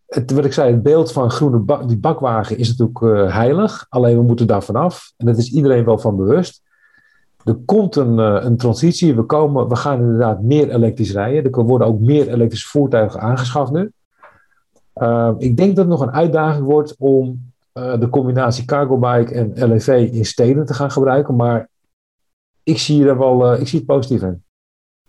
het, 0.10 0.32
wat 0.32 0.46
ik 0.46 0.54
zei, 0.54 0.72
het 0.72 0.84
beeld 0.84 1.12
van 1.12 1.32
groene 1.32 1.86
die 1.88 1.98
bakwagen 1.98 2.58
is 2.58 2.68
natuurlijk 2.68 3.00
uh, 3.00 3.34
heilig. 3.34 3.86
Alleen 3.90 4.18
we 4.18 4.24
moeten 4.24 4.48
daar 4.48 4.64
vanaf. 4.64 5.14
En 5.18 5.26
dat 5.26 5.38
is 5.38 5.52
iedereen 5.52 5.86
wel 5.86 5.98
van 5.98 6.16
bewust. 6.16 6.62
Er 7.44 7.56
komt 7.66 7.96
een, 7.96 8.18
uh, 8.18 8.38
een 8.44 8.58
transitie. 8.58 9.16
We, 9.16 9.24
komen, 9.24 9.68
we 9.68 9.76
gaan 9.76 10.00
inderdaad 10.00 10.42
meer 10.42 10.70
elektrisch 10.70 11.12
rijden. 11.12 11.52
Er 11.52 11.64
worden 11.64 11.88
ook 11.88 12.00
meer 12.00 12.28
elektrische 12.28 12.68
voertuigen 12.68 13.20
aangeschaft 13.20 13.72
nu. 13.72 13.92
Uh, 14.96 15.32
ik 15.38 15.58
denk 15.58 15.76
dat 15.76 15.86
het 15.86 15.88
nog 15.88 16.02
een 16.02 16.12
uitdaging 16.12 16.66
wordt 16.66 16.96
om 16.98 17.48
de 17.74 18.08
combinatie 18.10 18.66
cargo 18.66 18.98
bike 18.98 19.34
en 19.34 19.68
LEV 19.68 19.88
in 20.12 20.26
steden 20.26 20.66
te 20.66 20.74
gaan 20.74 20.92
gebruiken. 20.92 21.36
Maar 21.36 21.70
ik 22.64 22.78
zie, 22.78 23.08
er 23.08 23.18
wel, 23.18 23.54
ik 23.54 23.68
zie 23.68 23.78
het 23.78 23.88
positief 23.88 24.22
in. 24.22 24.44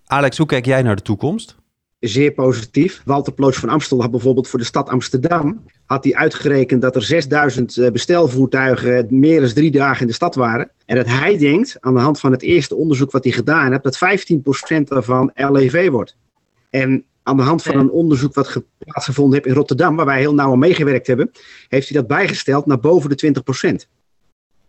Alex, 0.06 0.36
hoe 0.36 0.46
kijk 0.46 0.64
jij 0.64 0.82
naar 0.82 0.96
de 0.96 1.02
toekomst? 1.02 1.56
Zeer 2.00 2.32
positief. 2.32 3.02
Walter 3.04 3.32
Ploos 3.32 3.56
van 3.56 3.68
Amstel 3.68 4.00
had 4.00 4.10
bijvoorbeeld 4.10 4.48
voor 4.48 4.58
de 4.58 4.64
stad 4.64 4.88
Amsterdam 4.88 5.64
had 5.84 6.04
hij 6.04 6.14
uitgerekend 6.14 6.82
dat 6.82 6.96
er 6.96 7.02
6000 7.02 7.92
bestelvoertuigen 7.92 9.06
meer 9.10 9.40
dan 9.40 9.52
drie 9.52 9.70
dagen 9.70 10.00
in 10.00 10.06
de 10.06 10.12
stad 10.12 10.34
waren. 10.34 10.70
En 10.86 10.96
dat 10.96 11.06
hij 11.06 11.38
denkt, 11.38 11.76
aan 11.80 11.94
de 11.94 12.00
hand 12.00 12.20
van 12.20 12.32
het 12.32 12.42
eerste 12.42 12.74
onderzoek 12.74 13.10
wat 13.10 13.24
hij 13.24 13.32
gedaan 13.32 13.70
heeft, 13.70 13.82
dat 13.82 13.98
15% 14.76 14.82
daarvan 14.82 15.32
LEV 15.34 15.88
wordt. 15.88 16.16
En 16.70 17.04
aan 17.22 17.36
de 17.36 17.42
hand 17.42 17.62
van 17.62 17.76
een 17.76 17.90
onderzoek 17.90 18.34
wat 18.34 18.62
plaatsgevonden 18.78 19.34
heeft 19.34 19.46
in 19.46 19.54
Rotterdam, 19.54 19.96
waar 19.96 20.06
wij 20.06 20.18
heel 20.18 20.34
nauw 20.34 20.52
aan 20.52 20.58
meegewerkt 20.58 21.06
hebben, 21.06 21.30
heeft 21.68 21.88
hij 21.88 21.98
dat 21.98 22.06
bijgesteld 22.06 22.66
naar 22.66 22.80
boven 22.80 23.10
de 23.16 23.42
20%. 23.84 23.88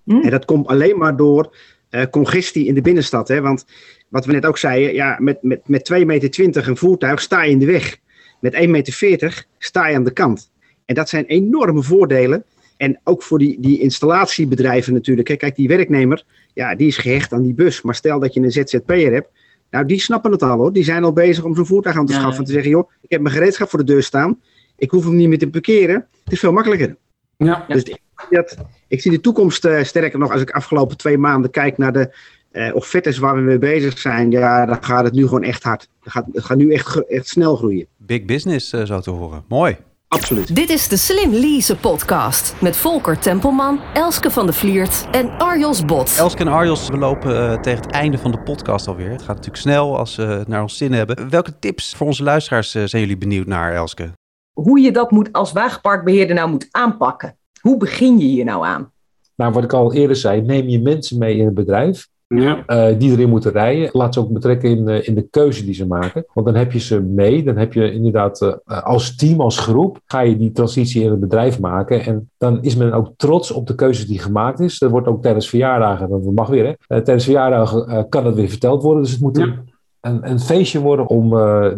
Hm? 0.03 0.15
En 0.15 0.29
dat 0.29 0.45
komt 0.45 0.67
alleen 0.67 0.97
maar 0.97 1.15
door 1.15 1.55
uh, 1.91 2.03
congestie 2.11 2.65
in 2.65 2.73
de 2.73 2.81
binnenstad. 2.81 3.27
Hè? 3.27 3.41
Want 3.41 3.65
wat 4.09 4.25
we 4.25 4.31
net 4.31 4.45
ook 4.45 4.57
zeiden, 4.57 4.93
ja, 4.93 5.17
met, 5.19 5.37
met, 5.41 5.61
met 5.65 5.91
2,20 5.93 6.05
meter 6.05 6.67
een 6.67 6.77
voertuig 6.77 7.21
sta 7.21 7.43
je 7.43 7.51
in 7.51 7.59
de 7.59 7.65
weg. 7.65 7.97
Met 8.39 8.53
1,40 8.53 8.69
meter 8.69 9.45
sta 9.57 9.87
je 9.87 9.95
aan 9.95 10.03
de 10.03 10.13
kant. 10.13 10.51
En 10.85 10.95
dat 10.95 11.09
zijn 11.09 11.25
enorme 11.25 11.83
voordelen. 11.83 12.43
En 12.77 12.99
ook 13.03 13.23
voor 13.23 13.39
die, 13.39 13.59
die 13.59 13.79
installatiebedrijven 13.79 14.93
natuurlijk. 14.93 15.27
Hè. 15.27 15.35
Kijk, 15.35 15.55
die 15.55 15.67
werknemer, 15.67 16.23
ja, 16.53 16.75
die 16.75 16.87
is 16.87 16.97
gehecht 16.97 17.33
aan 17.33 17.43
die 17.43 17.53
bus. 17.53 17.81
Maar 17.81 17.95
stel 17.95 18.19
dat 18.19 18.33
je 18.33 18.39
een 18.39 18.51
ZZP'er 18.51 19.11
hebt. 19.11 19.29
Nou, 19.69 19.85
die 19.85 19.99
snappen 19.99 20.31
het 20.31 20.43
al 20.43 20.57
hoor. 20.57 20.73
Die 20.73 20.83
zijn 20.83 21.03
al 21.03 21.13
bezig 21.13 21.43
om 21.43 21.55
zo'n 21.55 21.65
voertuig 21.65 21.95
aan 21.97 22.05
te 22.05 22.13
schaffen. 22.13 22.39
Ja. 22.39 22.45
Te 22.45 22.51
zeggen, 22.51 22.71
joh, 22.71 22.89
ik 23.01 23.09
heb 23.09 23.21
mijn 23.21 23.33
gereedschap 23.33 23.69
voor 23.69 23.79
de 23.79 23.85
deur 23.85 24.03
staan. 24.03 24.39
Ik 24.77 24.91
hoef 24.91 25.03
hem 25.03 25.15
niet 25.15 25.27
meer 25.27 25.37
te 25.37 25.49
parkeren. 25.49 26.07
Het 26.23 26.33
is 26.33 26.39
veel 26.39 26.51
makkelijker. 26.51 26.95
Ja. 27.37 27.65
Dus 27.67 27.83
ik, 27.83 27.99
dat, 28.29 28.57
ik 28.87 29.01
zie 29.01 29.11
de 29.11 29.21
toekomst 29.21 29.65
uh, 29.65 29.83
sterker 29.83 30.19
nog 30.19 30.31
als 30.31 30.41
ik 30.41 30.49
afgelopen 30.51 30.97
twee 30.97 31.17
maanden 31.17 31.51
kijk 31.51 31.77
naar 31.77 31.93
de 31.93 32.15
uh, 32.51 32.75
offertes 32.75 33.17
waar 33.17 33.35
we 33.35 33.41
mee 33.41 33.57
bezig 33.57 33.99
zijn. 33.99 34.31
Ja, 34.31 34.65
dan 34.65 34.83
gaat 34.83 35.03
het 35.03 35.13
nu 35.13 35.23
gewoon 35.23 35.43
echt 35.43 35.63
hard. 35.63 35.87
Het 36.03 36.11
gaat, 36.11 36.25
het 36.31 36.43
gaat 36.43 36.57
nu 36.57 36.73
echt, 36.73 37.07
echt 37.07 37.27
snel 37.27 37.55
groeien. 37.55 37.87
Big 37.97 38.25
business 38.25 38.73
uh, 38.73 38.85
zo 38.85 38.99
te 38.99 39.09
horen. 39.09 39.43
Mooi. 39.47 39.77
Absoluut. 40.07 40.55
Dit 40.55 40.69
is 40.69 40.87
de 40.87 40.97
Slim 40.97 41.33
Lease 41.33 41.75
podcast 41.75 42.55
met 42.61 42.77
Volker 42.77 43.19
Tempelman, 43.19 43.79
Elske 43.93 44.31
van 44.31 44.45
de 44.45 44.53
Vliert 44.53 45.07
en 45.11 45.29
Arjos 45.37 45.85
Bot. 45.85 46.17
Elske 46.17 46.41
en 46.41 46.47
Arjos, 46.47 46.89
we 46.89 46.97
lopen 46.97 47.31
uh, 47.31 47.59
tegen 47.59 47.81
het 47.81 47.91
einde 47.91 48.17
van 48.17 48.31
de 48.31 48.39
podcast 48.39 48.87
alweer. 48.87 49.09
Het 49.09 49.21
gaat 49.21 49.35
natuurlijk 49.35 49.63
snel 49.63 49.97
als 49.97 50.15
we 50.15 50.23
het 50.23 50.47
naar 50.47 50.61
ons 50.61 50.77
zin 50.77 50.93
hebben. 50.93 51.29
Welke 51.29 51.59
tips 51.59 51.95
voor 51.95 52.07
onze 52.07 52.23
luisteraars 52.23 52.71
zijn 52.71 53.01
jullie 53.01 53.17
benieuwd 53.17 53.47
naar, 53.47 53.73
Elske? 53.73 54.11
Hoe 54.53 54.79
je 54.79 54.91
dat 54.91 55.11
moet 55.11 55.31
als 55.31 55.51
wagenparkbeheerder 55.51 56.35
nou 56.35 56.49
moet 56.49 56.67
aanpakken. 56.71 57.35
Hoe 57.61 57.77
begin 57.77 58.19
je 58.19 58.25
hier 58.25 58.45
nou 58.45 58.65
aan? 58.65 58.91
Nou, 59.35 59.53
wat 59.53 59.63
ik 59.63 59.73
al 59.73 59.93
eerder 59.93 60.15
zei, 60.15 60.41
neem 60.41 60.67
je 60.67 60.81
mensen 60.81 61.17
mee 61.17 61.37
in 61.37 61.45
het 61.45 61.53
bedrijf. 61.53 62.09
Ja. 62.35 62.63
Uh, 62.67 62.99
die 62.99 63.11
erin 63.11 63.29
moeten 63.29 63.51
rijden. 63.51 63.89
Laat 63.91 64.13
ze 64.13 64.19
ook 64.19 64.31
betrekken 64.31 64.69
in, 64.69 64.89
uh, 64.89 65.07
in 65.07 65.15
de 65.15 65.27
keuze 65.29 65.65
die 65.65 65.73
ze 65.73 65.87
maken. 65.87 66.25
Want 66.33 66.45
dan 66.45 66.55
heb 66.55 66.71
je 66.71 66.79
ze 66.79 67.01
mee. 67.01 67.43
Dan 67.43 67.57
heb 67.57 67.73
je 67.73 67.93
inderdaad 67.93 68.41
uh, 68.41 68.83
als 68.83 69.15
team, 69.15 69.41
als 69.41 69.59
groep, 69.59 69.99
ga 70.05 70.19
je 70.19 70.37
die 70.37 70.51
transitie 70.51 71.03
in 71.03 71.09
het 71.09 71.19
bedrijf 71.19 71.59
maken. 71.59 72.05
En 72.05 72.29
dan 72.37 72.63
is 72.63 72.75
men 72.75 72.93
ook 72.93 73.13
trots 73.17 73.51
op 73.51 73.67
de 73.67 73.75
keuze 73.75 74.05
die 74.07 74.19
gemaakt 74.19 74.59
is. 74.59 74.79
Dat 74.79 74.91
wordt 74.91 75.07
ook 75.07 75.21
tijdens 75.21 75.49
verjaardagen, 75.49 76.09
dat 76.09 76.23
mag 76.23 76.47
weer 76.47 76.77
hè. 76.87 77.01
tijdens 77.01 77.23
verjaardagen 77.23 78.09
kan 78.09 78.25
het 78.25 78.35
weer 78.35 78.49
verteld 78.49 78.83
worden. 78.83 79.03
Dus 79.03 79.11
het 79.11 79.21
moet 79.21 79.37
ja. 79.37 79.43
een, 79.43 79.70
een, 80.01 80.39
feestje 80.39 80.79
worden 80.79 81.07
om 81.07 81.29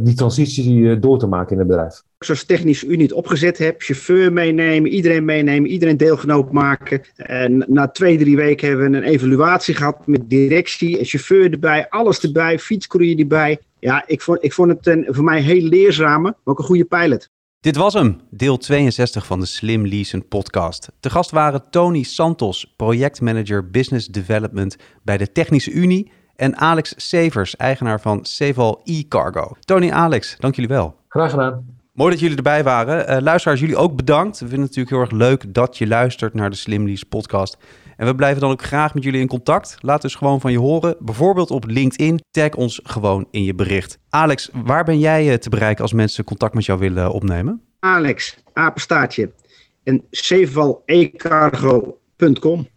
die 0.04 0.14
transitie 0.16 1.00
door 1.00 1.20
te 1.20 1.28
maken 1.28 1.52
in 1.52 1.58
het 1.58 1.68
bedrijf 1.68 2.04
zoals 2.26 2.44
technisch 2.44 2.84
u 2.84 2.96
niet 2.96 3.14
opgezet 3.14 3.58
hebt, 3.58 3.84
chauffeur 3.84 4.34
meenemen, 4.34 4.92
iedereen 4.92 5.26
meenemen, 5.26 5.70
iedereen 5.70 5.98
deelgenoot 5.98 6.52
maken. 6.52 7.02
En 7.16 7.66
na 7.68 7.88
twee, 7.88 8.18
drie 8.18 8.36
weken 8.36 8.68
hebben 8.68 8.92
we 8.92 8.98
een 8.98 9.04
evaluatie 9.04 9.76
gehad 9.76 10.08
met 10.08 10.30
directie, 10.30 11.00
een 11.00 11.06
chauffeur 11.06 11.52
erbij, 11.52 11.90
alles 11.90 12.20
erbij, 12.20 12.60
fietscourier 12.60 13.20
erbij. 13.20 13.60
ja, 13.80 14.04
ik 14.08 14.22
vond, 14.22 14.44
ik 14.44 14.54
vond 14.54 14.70
het 14.70 14.88
een, 14.88 15.06
voor 15.08 15.24
mij 15.24 15.42
heel 15.42 15.62
leerzame, 15.62 16.22
maar 16.22 16.36
ook 16.44 16.60
een 16.60 16.66
goede 16.66 16.86
pilot. 16.86 17.30
Dit 17.60 17.76
was 17.76 17.94
hem, 17.94 18.22
deel 18.30 18.58
62 18.58 19.26
van 19.26 19.40
de 19.40 19.46
Slim 19.46 19.88
Leasen 19.88 20.28
podcast. 20.28 20.92
Te 21.00 21.10
gast 21.10 21.32
waren 21.32 21.64
Tony 21.70 22.04
Santos, 22.04 22.74
projectmanager 22.76 23.70
Business 23.70 24.08
Development 24.08 24.76
bij 25.04 25.18
de 25.18 25.32
Technische 25.32 25.72
Unie... 25.72 26.12
en 26.36 26.58
Alex 26.58 26.94
Severs, 26.98 27.56
eigenaar 27.56 28.02
van 28.02 28.26
Seval 28.26 28.82
e-Cargo. 28.84 29.56
Tony 29.60 29.92
Alex, 29.92 30.36
dank 30.40 30.56
jullie 30.56 30.70
wel. 30.70 30.96
Graag 31.08 31.30
gedaan. 31.30 31.66
Mooi 31.94 32.12
dat 32.12 32.20
jullie 32.20 32.38
erbij 32.38 32.64
waren. 32.64 33.10
Uh, 33.10 33.18
luisteraars, 33.22 33.60
jullie 33.60 33.76
ook 33.76 33.96
bedankt. 33.96 34.40
We 34.40 34.48
vinden 34.48 34.68
het 34.68 34.76
natuurlijk 34.76 34.96
heel 34.96 35.20
erg 35.20 35.30
leuk 35.30 35.54
dat 35.54 35.78
je 35.78 35.88
luistert 35.88 36.34
naar 36.34 36.50
de 36.50 36.56
Slim 36.56 36.86
Lease 36.86 37.06
podcast. 37.06 37.58
En 37.98 38.06
we 38.06 38.16
blijven 38.16 38.42
dan 38.42 38.52
ook 38.52 38.62
graag 38.62 38.94
met 38.94 39.04
jullie 39.04 39.22
in 39.22 39.28
contact. 39.28 39.78
Laat 39.80 40.02
dus 40.02 40.16
gewoon 40.16 40.42
van 40.42 40.52
je 40.52 40.60
horen. 40.60 40.96
Bijvoorbeeld 41.00 41.52
op 41.52 41.66
LinkedIn. 41.68 42.22
Tag 42.32 42.54
ons 42.54 42.80
gewoon 42.84 43.28
in 43.32 43.44
je 43.44 43.56
bericht. 43.56 44.00
Alex, 44.10 44.50
waar 44.54 44.84
ben 44.84 45.00
jij 45.00 45.32
eh, 45.32 45.38
te 45.38 45.50
bereiken 45.50 45.82
als 45.82 45.94
mensen 45.94 46.24
contact 46.24 46.54
met 46.54 46.66
jou 46.66 46.80
willen 46.80 47.12
opnemen? 47.12 47.62
Alex, 47.80 48.38
apenstaartje. 48.54 49.32
En 49.84 50.04
zevenval-ecargo.com. 50.10 52.68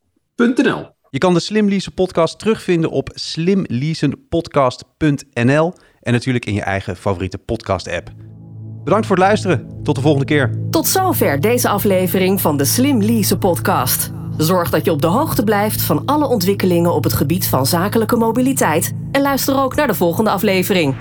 je 1.09 1.17
kan 1.17 1.33
de 1.33 1.39
Slim 1.39 1.69
Leasen 1.69 1.93
podcast 1.93 2.39
terugvinden 2.39 2.89
op 2.89 3.09
slimleasenpodcast.nl 3.13 5.73
en 6.01 6.13
natuurlijk 6.13 6.45
in 6.45 6.53
je 6.53 6.61
eigen 6.61 6.95
favoriete 6.95 7.37
podcast 7.37 7.87
app. 7.87 8.11
Bedankt 8.83 9.07
voor 9.07 9.15
het 9.15 9.25
luisteren. 9.25 9.79
Tot 9.83 9.95
de 9.95 10.01
volgende 10.01 10.25
keer. 10.25 10.59
Tot 10.69 10.87
zover 10.87 11.39
deze 11.39 11.69
aflevering 11.69 12.41
van 12.41 12.57
de 12.57 12.65
Slim 12.65 13.01
Leasen 13.01 13.39
podcast. 13.39 14.11
Zorg 14.37 14.69
dat 14.69 14.85
je 14.85 14.91
op 14.91 15.01
de 15.01 15.07
hoogte 15.07 15.43
blijft 15.43 15.81
van 15.81 16.05
alle 16.05 16.27
ontwikkelingen 16.27 16.93
op 16.93 17.03
het 17.03 17.13
gebied 17.13 17.47
van 17.47 17.65
zakelijke 17.65 18.15
mobiliteit 18.15 18.93
en 19.11 19.21
luister 19.21 19.59
ook 19.59 19.75
naar 19.75 19.87
de 19.87 19.95
volgende 19.95 20.29
aflevering. 20.29 20.95